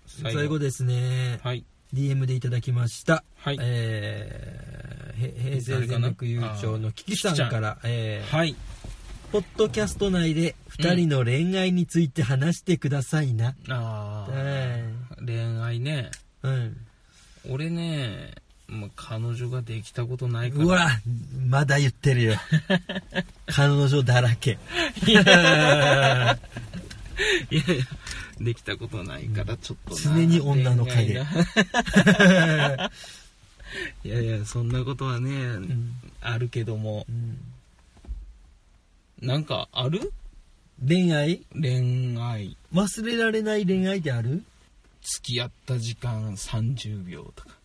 [0.08, 1.64] 最後ですね、はい。
[1.94, 3.24] DM でいただきました。
[3.38, 3.58] はい。
[3.60, 8.56] えー、へ平成全国優勝のキキさんから、えー、はい。
[9.32, 13.56] ポッドキャスト内で二人の恋愛について話してくださいな。
[13.70, 14.94] ああ、え
[15.26, 16.12] 恋愛ね。
[16.44, 16.78] うん。
[17.50, 18.34] 俺ね、
[18.68, 20.66] まあ、彼女ができたことないから。
[20.66, 20.88] うわ、
[21.48, 22.36] まだ言ってるよ。
[23.48, 24.58] 彼女だらけ。
[25.08, 26.38] いやいや、
[28.42, 30.16] できたことないから、ちょっとな。
[30.16, 31.14] 常に女の影
[34.04, 37.38] いやいや、そんなことはね、うんあるけどもう、ん
[39.22, 40.12] なんかある？
[40.86, 41.42] 恋愛？
[41.54, 42.58] 恋愛。
[42.74, 44.44] 忘れられない恋愛ってある？
[45.06, 47.56] 付き合った時間30秒とか。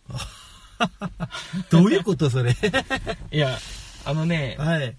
[1.71, 2.53] どういうことそれ？
[3.33, 3.59] いや、
[4.05, 4.97] あのね、はい。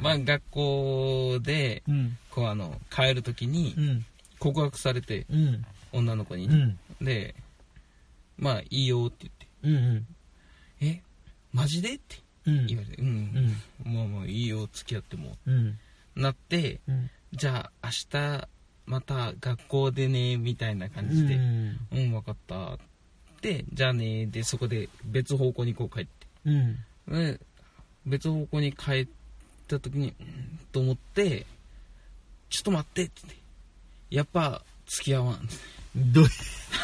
[0.00, 2.18] まあ学校で、うん。
[2.30, 4.06] こうあの、帰るときにうん。
[4.38, 5.66] 告白されて、うん。
[5.92, 7.04] 女の子にね、うん。
[7.04, 7.34] で、
[8.36, 9.30] まあいいよって
[9.62, 9.72] うん。
[9.82, 10.06] 言って、
[10.80, 11.02] え、
[11.52, 11.94] マジで？
[11.94, 12.16] って
[12.46, 12.66] うん。
[12.66, 15.36] 言われて、うん、まあまあいいよ、付き合っても。
[15.46, 15.78] うん。
[16.16, 17.10] なって、うん。
[17.32, 18.48] じゃあ明日
[18.86, 21.78] また学校でね、みたいな感じで、うん。
[21.92, 22.78] うん、分かった。
[23.40, 26.10] で、じゃあね、で、そこで別方向にこう帰って。
[26.46, 26.78] うん。
[27.08, 27.40] で
[28.06, 29.08] 別方向に帰っ
[29.68, 31.46] た時に、うんと思って、
[32.50, 33.12] ちょっと待ってって。
[34.10, 35.48] やっぱ、付き合わん。
[35.96, 36.30] どういう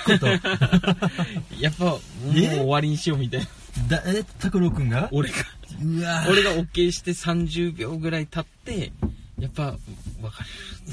[0.06, 0.26] こと？
[1.60, 2.00] やっぱ、もう
[2.38, 3.40] え終わりにしようみたい
[3.88, 3.96] な。
[4.00, 5.08] だ、え、拓郎くんが？
[5.12, 5.36] 俺が、
[5.82, 8.92] うわ俺が OK して30秒ぐらい経って、
[9.38, 9.72] やっぱ、
[10.20, 10.44] 分か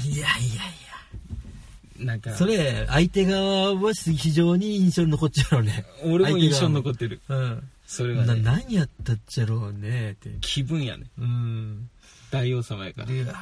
[0.04, 0.34] いやいやいる。
[1.98, 5.84] なんかや。、それ、相手側は非常に印象に残っちゃうよね。
[6.04, 7.20] 俺も印象に残ってる。
[7.28, 7.48] うん。
[7.56, 10.30] な、それがね、何やったっちゃろうね、って。
[10.40, 11.06] 気分やね。
[11.18, 11.88] うん。
[12.30, 13.08] 大王様やから。
[13.08, 13.34] うわ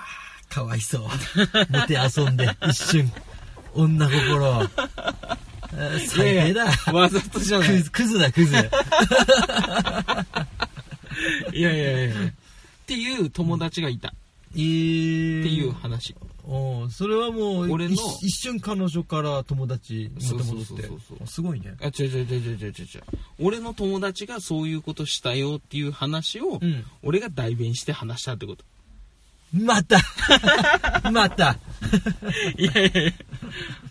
[0.49, 1.03] かわいそう。
[1.71, 3.13] モテ遊んで、一瞬。
[3.75, 4.63] 女心。
[4.63, 4.71] あ
[6.09, 6.67] 最低だ。
[6.93, 8.05] わざとじゃないク。
[8.07, 8.55] ズ、だ、クズ。
[11.53, 12.15] いやいやいや。
[12.15, 12.17] っ
[12.87, 14.09] ていう友達がいた。
[14.09, 14.13] っ
[14.55, 16.15] えー、ていう話。
[16.49, 22.85] おうそれはもう俺の一一瞬彼女から友達にまた戻ってそうそうそうそうすごいねあ、違う違う違う違う違う。
[23.41, 28.65] 俺の友達がそういうことしたよっていう話を、うん俺が代弁して話したってこと。
[29.53, 29.99] また
[31.11, 31.59] また
[32.59, 33.13] いやいやいや。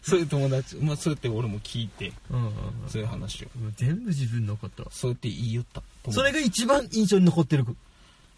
[0.02, 2.54] そういう友達、まあそうやって俺も聞いて、うんうん
[2.88, 3.48] そういう話を。
[3.56, 5.84] うん全部自分のことそうやって言いよった。
[6.12, 7.66] それが一番印象に残ってる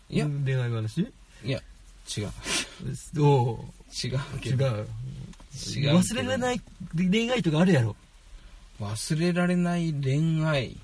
[0.10, 1.02] いやうん恋愛話？
[1.44, 1.62] いや、
[2.18, 2.32] 違う。
[3.24, 3.60] おう？
[4.04, 4.58] 違うけ違う。
[4.58, 4.66] ど。
[4.68, 6.62] 違う忘れられない
[6.96, 7.96] 恋愛とかあるやろ。
[8.80, 10.78] 忘れられない恋愛。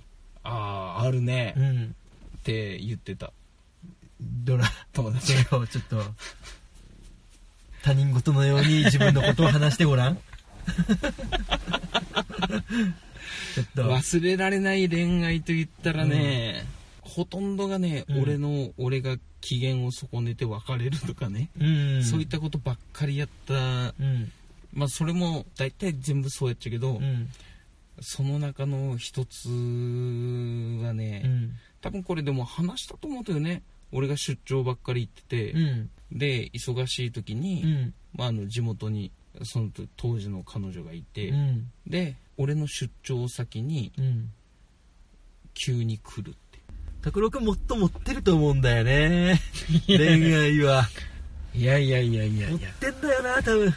[0.43, 1.53] ああ、あるね。
[1.57, 1.95] っうん。
[2.43, 3.31] て言ってた。
[4.19, 6.01] どら友達それをちょっと。
[7.83, 10.15] 他人事のように自分のことを話してごらん。
[13.53, 13.83] ちょっと。
[13.83, 16.65] 忘れられない恋愛と言ったらね、
[17.14, 18.22] ほとんどがね、うん。
[18.24, 21.64] 俺の俺が機嫌を損ねて別れるとかね、う
[21.99, 22.03] ん。
[22.03, 23.53] そういったことばっかりやった。
[23.53, 23.57] う
[24.03, 24.32] ん。
[24.74, 27.30] まあそれも大体全部そうやっちゃうけど、うん。
[28.01, 29.53] その中の一つは
[30.93, 31.51] ね、うん。
[31.82, 33.61] 多分これでも話したと思うんだよね
[33.91, 35.89] 俺が出張ばっかり行ってて、うん。
[36.11, 37.93] で忙しい時に、うん。
[38.16, 39.11] まあ、あの地元に
[39.43, 41.72] その当時の彼女がいて、うん。
[41.86, 44.32] で俺の出張先にうん。
[45.53, 46.36] 急に来る
[47.03, 49.41] 拓郎君もっと持ってると思うんだよね。
[49.87, 50.87] 恋愛は。
[51.53, 52.49] いやいやいやいや。
[52.49, 53.75] 持ってんだよな多分。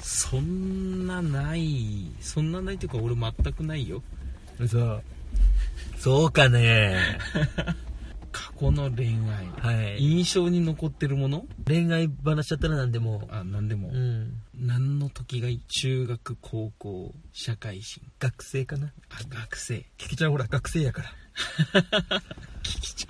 [0.00, 2.06] そんなない。
[2.20, 4.00] そんなないっていうか俺全くないよ。
[4.68, 5.02] そう
[5.98, 7.18] そうかね。
[8.30, 9.46] 過去の恋愛。
[9.58, 9.98] はい。
[10.00, 11.44] 印象に残ってるもの？
[11.66, 13.28] 恋愛話しちゃったら何でも。
[13.28, 14.40] あ何でも、うん。
[14.54, 18.00] 何の時がいい中学高校社会人。
[18.20, 18.92] 学生かな。
[19.10, 19.84] あ学生。
[19.98, 21.12] キキちゃんほら学生やから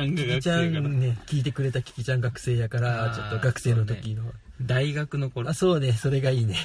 [0.05, 0.89] んがキキちゃ学生から。
[0.89, 4.25] んね聞いてくれたキキちゃん学生やからちょっと学生の時の、
[4.61, 5.51] 大学の頃。
[5.51, 6.57] あそうねそれがいいね。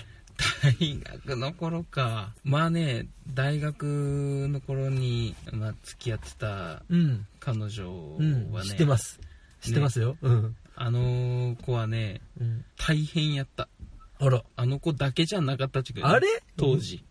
[0.61, 2.33] 大学の頃か。
[2.43, 7.25] まあね大学の頃に、まあ、付き合ってたうん。
[7.39, 9.19] 彼女うんはね、知ってます。
[9.61, 13.67] 知ってますよ、うん、あの子はねうん、大変やった。
[14.19, 14.43] あら。
[14.55, 16.27] あの子だけじゃなかったっちゅうけどあれ？
[16.55, 17.03] 当時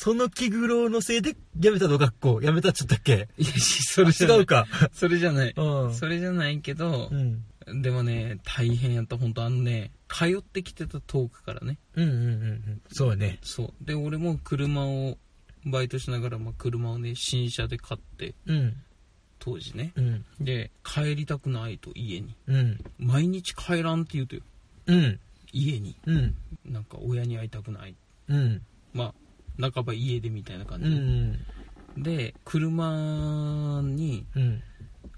[0.00, 1.98] その気苦労のせいで辞めたの？
[1.98, 2.40] 学校。
[2.40, 3.28] 辞めたっちゃったっけ？
[3.36, 4.38] いやそれじゃない。
[4.38, 4.66] 違うか。
[4.92, 5.52] それじゃない。
[5.56, 5.92] うん。
[5.92, 7.82] それじゃないけどう、ん。
[7.82, 11.78] でもね大変やった本当あのね通ってきてた遠くからね。
[11.96, 12.80] うんうんうんうん。
[12.92, 13.40] そうね。
[13.42, 13.72] そう。
[13.80, 15.18] で俺も車を
[15.66, 18.76] バイトしながら、まあ、車をね新車で買ってうん。
[19.40, 19.92] 当時ね。
[19.96, 20.24] うん。
[20.40, 22.36] で帰りたくないと家に。
[22.46, 22.78] うん。
[22.98, 24.42] 毎日帰らんって言うとよ。
[24.86, 25.18] うん。
[25.52, 25.96] 家に。
[26.06, 26.36] うん。
[26.64, 27.96] なんか親に会いたくない。
[28.28, 28.62] うん。
[28.94, 29.14] まあ
[29.60, 31.38] 半ば家出みたいな感じ、うん
[31.96, 34.62] で車にうん。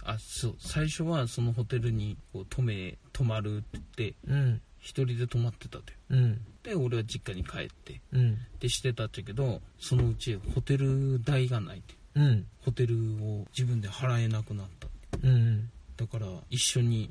[0.03, 4.61] あそう最初はそのホテルにこう泊め泊まるって言ってうん。
[4.79, 6.17] 一人で泊まってたとよう。
[6.17, 6.41] ん。
[6.63, 8.39] で俺は実家に帰ってうん。
[8.61, 12.21] でしてたっちゃけどそのうちホテル代がないってう。
[12.23, 12.47] ん。
[12.65, 14.89] ホテルを自分で払えなくなった。
[15.23, 15.69] うん。
[15.99, 17.11] だから一緒に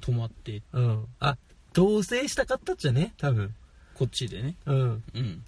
[0.00, 0.62] 泊まって。
[0.72, 1.06] うん。
[1.18, 1.36] あ
[1.72, 3.52] 同棲したかったっちゃね多分。
[3.94, 4.54] こっちでね。
[4.66, 5.02] うん。
[5.14, 5.42] うん。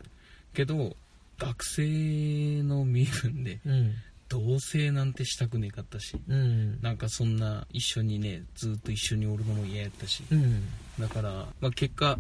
[0.53, 0.97] けど
[1.41, 3.95] 学生の身分でうん。
[4.29, 6.81] 同棲なんてしたくねえかったしうん。
[6.83, 10.23] なんかそんな一緒にねずっと一緒におるのも嫌やったし。
[10.31, 10.63] うん。
[11.01, 12.19] だから、まあ、結果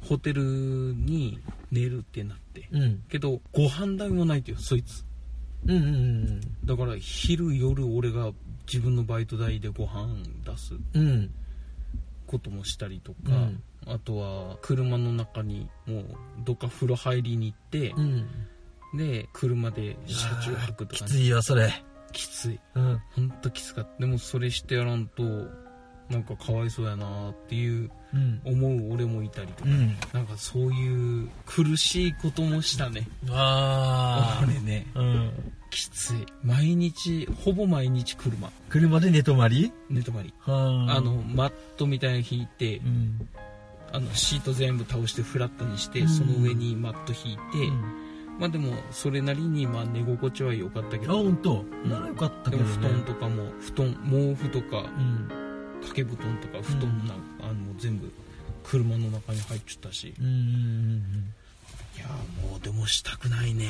[0.00, 1.38] ホテルに
[1.70, 3.02] 寝るってなってうん。
[3.10, 5.04] けどご飯代もないとよそいつ。
[5.66, 6.40] うんうん。
[6.64, 8.30] だから昼夜俺が
[8.66, 10.08] 自分のバイト代でご飯
[10.46, 11.30] 出すうん。
[12.26, 13.62] こともしたりとか、うん。
[13.86, 16.04] あとは車の中にもう
[16.44, 18.26] どっか風呂入りに行ってう、ん
[18.94, 21.72] で車で車中泊とか、きついよそれ。
[22.12, 22.60] きつい。
[22.74, 23.00] うん。
[23.14, 24.00] ほんときつかった。
[24.00, 25.22] でもそれしてやらんと
[26.10, 28.40] なんかかわいそうやなっていううん。
[28.44, 29.96] 思う俺もいたりとか、うん。
[30.12, 33.08] なんかそういう苦しいこともしたね。
[33.30, 34.86] あ俺ね。
[34.94, 35.52] あうん。
[35.70, 36.26] きつい。
[36.44, 38.50] 毎日ほぼ毎日車。
[38.68, 39.72] 車で寝泊まり？
[39.88, 40.34] 寝泊まり。
[40.40, 43.28] はあのマットみたいなの引いてうん。
[43.90, 46.08] あのシート全部倒してフラットにして、うん。
[46.08, 48.01] その上にマット引いて、うん
[48.38, 51.62] まあでもそれなりにまあ寝心地は良かったけあど本当？
[51.62, 51.88] ん。
[51.88, 52.76] ならよかったでけどね。
[52.76, 55.28] も布団とかも布団毛布とかうん
[55.80, 58.12] 掛け布団とか布団なんか、あの全部
[58.64, 60.14] 車の中に入っちゃったし。
[60.18, 61.02] うんうん
[61.94, 63.66] いやーもうでもしたくないね。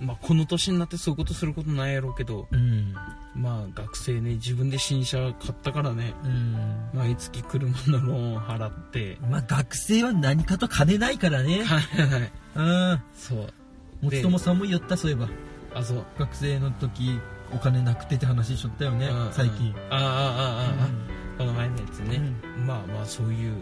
[0.00, 2.46] まあこの年になってそういうことすることないやろうけど。
[2.50, 2.60] うん。
[2.60, 2.94] うん
[3.34, 6.12] まあ学生ね自分で新車買ったからね。
[6.24, 6.90] うん。
[6.92, 9.16] 毎月車のローン払って。
[9.30, 11.64] まあ学生は何かと金ないからね。
[11.64, 12.32] はいはい。
[12.56, 12.62] う
[12.96, 13.02] ん。
[13.16, 13.54] そう
[14.00, 15.28] もつともさんも言ったそういえば。
[15.74, 16.04] あそう。
[16.18, 17.18] 学生の時
[17.52, 19.74] お金なくてって話しちゃったよねうん最近。
[19.90, 22.20] ああああああ、この前のやつね、
[22.56, 23.54] うまあまあそういう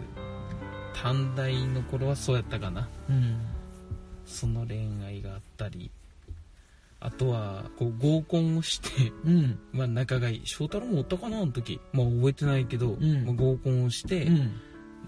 [0.93, 2.87] 短大の頃はそうやったかな。
[3.09, 3.39] うん。
[4.25, 5.91] その恋愛があったり。
[6.99, 9.59] あとはこう合コンをしてうん。
[9.71, 10.41] まあ仲がいい。
[10.45, 11.79] 翔太郎もおったかなあの時。
[11.93, 13.25] まあ覚えてないけど、ん。
[13.25, 14.37] まあ、合コンをして、まうん。
[14.37, 14.45] あ、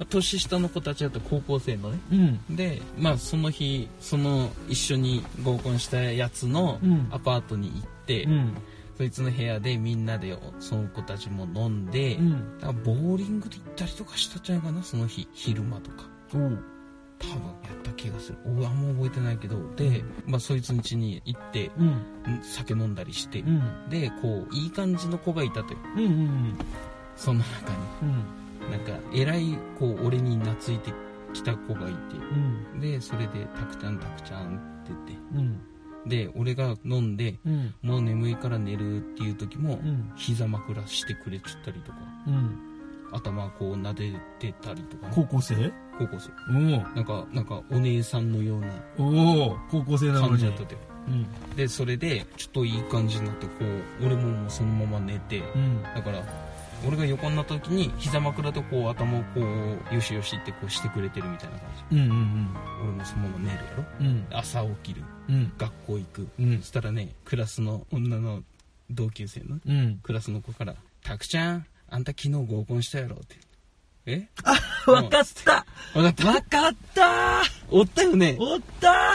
[0.05, 1.99] 年下の子たちだった高校生のね。
[2.11, 2.15] う
[2.51, 2.55] ん。
[2.55, 7.07] でまあその日その一緒に合コンしたやつのうん。
[7.11, 8.53] アパートに行って、うん。
[8.97, 12.59] そいつの部屋でみんなでその子たちも飲んで、うん。
[12.59, 16.09] だからボーリングで行ったりとかしたんじゃないかなその日昼間とか。
[16.31, 18.37] 多分やった気がする。
[18.45, 19.57] 俺あんま覚えてないけど。
[19.75, 21.87] で、まあ、そいつん家に行ってうん。
[21.87, 23.89] ん酒飲んだりして、うん。
[23.89, 25.99] でこういい感じの子がいたとよう。
[25.99, 26.59] んうん
[27.17, 28.09] その中うん。
[28.09, 28.23] に
[28.69, 30.93] なんかえらいこう俺に懐いて
[31.33, 32.79] きた子がいうん。
[32.81, 35.13] てでそれで「タクちゃんタクちゃん」って言って。
[35.35, 35.59] うん。
[36.07, 37.73] で俺が飲んでうん。
[37.81, 40.11] もう眠いから寝るっていう時も、うん。
[40.15, 41.97] 膝枕してくれちゃったりとか。
[42.27, 42.57] うん。
[43.11, 45.07] 頭こう撫でてたりとか。
[45.07, 45.71] ね、高校生？
[45.97, 46.29] 高校生。
[46.49, 46.53] お
[46.95, 48.67] なんかなんかお姉さんのような
[48.97, 50.27] おお高校生なのに。
[50.29, 51.55] 感じだったでうん。
[51.55, 53.51] でそれでちょっといい感じになってこ
[54.01, 55.39] う俺ももうそのまま寝て。
[55.39, 55.83] うん。
[55.83, 56.23] だから
[56.87, 59.41] 俺が横になった時に膝枕でこう頭をこ
[59.91, 61.95] うよしよしってこうしてくれてるみたいな感じ。
[61.97, 62.49] うんうん
[62.81, 63.83] 俺もそのまま寝るやろ。
[63.99, 64.25] うん。
[64.31, 65.03] 朝起きる。
[65.27, 65.51] うん。
[65.57, 66.59] 学校行く、うん。
[66.61, 68.43] そしたらねクラスの女の
[68.89, 69.99] 同級生のうん。
[70.01, 73.35] クラスの子から「たくちゃんあんた昨日合コンしたやろ」って。
[74.05, 74.27] え？
[74.87, 75.65] わかった。
[75.93, 76.27] 分かった？
[76.27, 77.41] わかった。
[77.69, 78.37] おったよね。
[78.39, 79.13] おった。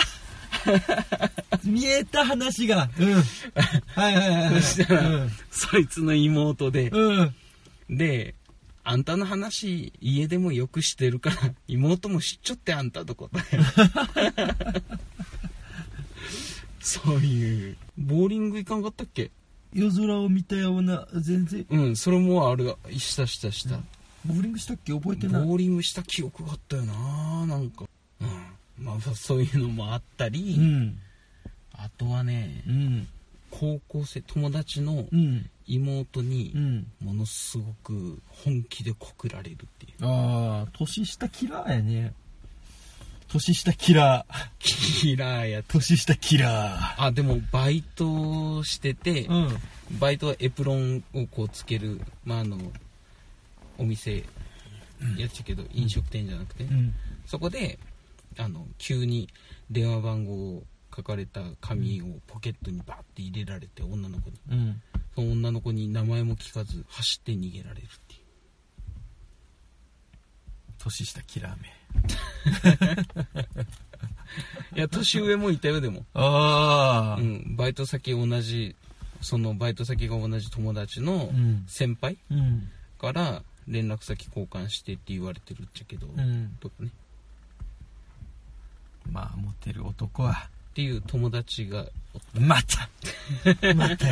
[1.65, 2.89] 見えた話が。
[2.99, 3.15] うん。
[3.15, 4.63] はいはいはいはい。
[4.63, 5.03] そしたら
[5.51, 7.35] そいつの妹でうんうん
[7.91, 8.35] で
[8.83, 11.37] あんたの話家でもよくしてるから
[11.69, 13.45] 妹も知っちょってあんたと答え
[16.81, 19.31] そういうボーリング行かんかったっけ？
[19.73, 21.65] 夜空を見たような全然。
[21.71, 22.75] うんそれもある。
[22.97, 23.79] したしたした、
[24.25, 24.93] ボーリングしたっけ？
[24.93, 25.45] 覚えてない。
[25.47, 27.87] ボーリングした記憶があったよななんか。
[28.21, 28.29] うん。
[28.85, 30.99] まあそういうのもあったり、うん。
[31.73, 33.09] あとはねうん
[33.61, 40.05] 高校生友達のうん妹にうんものすごく本気で告られるっていう。
[40.05, 42.13] ああ年下キラーやね。
[43.29, 44.51] 年下キラー。
[44.59, 45.63] キラーや。
[45.63, 49.99] つ年下キラあでもバイトしてて、ーうん。
[49.99, 52.59] バイトはエプロンをこうつけるまああの
[53.79, 54.25] お店
[55.19, 56.93] やっちゃけど、飲食店じゃなくて、うん。
[57.27, 57.79] そこで
[58.37, 59.29] あの急に
[59.71, 60.63] 電話番号を
[60.95, 64.83] 書かれた紙をポケットにバッて入れられて女の子にうん
[65.15, 68.21] その女の子に名前も聞かず走って逃げられるっていう
[70.79, 71.75] 年下キラーめ
[74.77, 76.05] いや、年上もいたよ、でも。
[76.15, 77.21] ああ。
[77.21, 77.55] うん。
[77.57, 78.75] バイト先同じ、
[79.21, 82.69] そのバイト先が同じ友達のうん先輩うん。
[82.99, 86.57] から連絡先交換してって言われてるっちゃけど、うん。
[86.61, 86.91] とかね。
[89.11, 90.49] まあ、モテる男は。
[90.75, 92.89] っていう友達がおっまた
[93.77, 94.07] また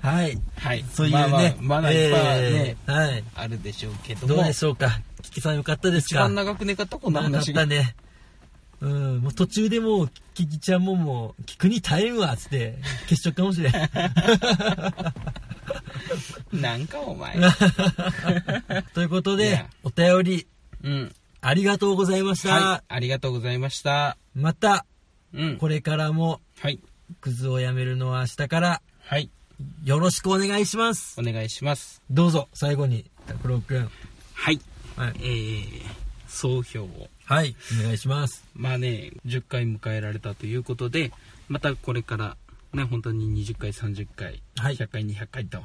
[0.00, 0.38] はい。
[0.56, 0.84] はい。
[0.92, 1.18] そういうね。
[1.18, 1.40] まあまあ、
[1.80, 3.24] まだいっぱいね、えーはい。
[3.34, 4.34] あるでしょうけども。
[4.36, 5.00] どうでしょうか？
[5.22, 6.20] キキさんよかったですか？
[6.20, 7.62] 一番長くねかったこのな話が。
[7.62, 7.96] たね。
[8.80, 12.78] うん、もう途中でもう、キキちゃんももう、聞くに耐えんわ、つって、
[13.08, 13.72] 消しちゃうかもしれん。
[16.62, 17.34] なんかお前。
[18.94, 20.46] ということでお便り、
[20.84, 21.12] うん。
[21.40, 22.54] ありがとうございました。
[22.54, 22.80] はい。
[22.88, 24.16] ありがとうございました。
[24.34, 24.86] また、
[25.32, 25.56] うん。
[25.58, 26.80] これからも、はい。
[27.20, 29.30] クズをやめるのは明日から、はい。
[29.84, 31.20] よろしくお願いします。
[31.20, 32.02] お願いします。
[32.10, 33.90] どうぞ、最後に、拓郎くん。
[34.34, 34.60] はい。
[34.96, 35.22] はいえ。
[35.22, 35.82] ー、
[36.28, 37.08] 総評を。
[37.24, 38.44] はい、お願いします。
[38.54, 41.12] まあね、10回迎えられたということで、
[41.48, 42.36] またこれから、
[42.72, 45.62] ね、本当に20回、30回、はい100回、200回と、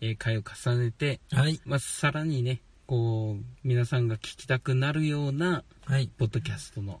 [0.00, 7.00] えー回を重ねて、はい、まあ、さらにね、こう、皆さんが聞きたくなるような、はい、ポッドキャストの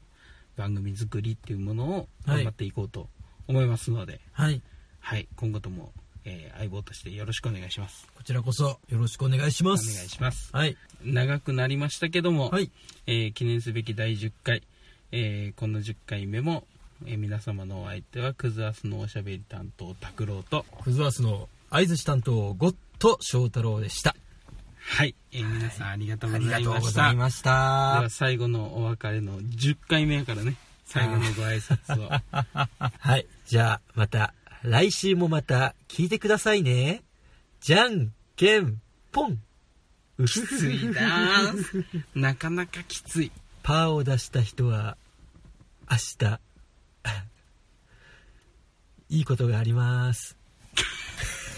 [0.56, 3.08] 番組作りっていうものをはい頑張っていこうと
[3.48, 4.62] 思いますので、はい。
[5.00, 5.92] はい、今後とも、
[6.24, 8.08] えー相棒としてよろしくお願いします。
[8.16, 10.08] こちらこそ、よろしくお願いしお願います。
[10.08, 10.50] します。
[10.52, 12.70] はい、長くなりましたけども、はい、
[13.06, 14.62] えー記念すべき第10回、
[15.12, 16.66] えーこの10回目も、
[17.04, 24.16] えー皆様のお相手はクズアスのおしゃべり担当拓郎とクズワースの相槌担当、ゴッド翔太郎でした。
[24.86, 28.10] はい、えー皆さんありがとうありがとうございましたしでたは。
[28.10, 32.08] 最後のお別れの10回目やからね最後のご挨拶を
[32.78, 33.26] はい。
[33.46, 34.32] じゃあ、また、
[34.62, 37.02] 来週もまた、聞いてくださいね。
[37.60, 38.80] じゃんけん、
[39.10, 39.40] ぽん。
[40.18, 43.32] うきついなぁなかなかきつい
[43.64, 44.96] パーを出した人は、
[45.90, 46.40] 明日、
[49.10, 50.36] いいことがあります。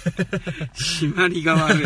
[0.74, 1.84] 締まりが悪い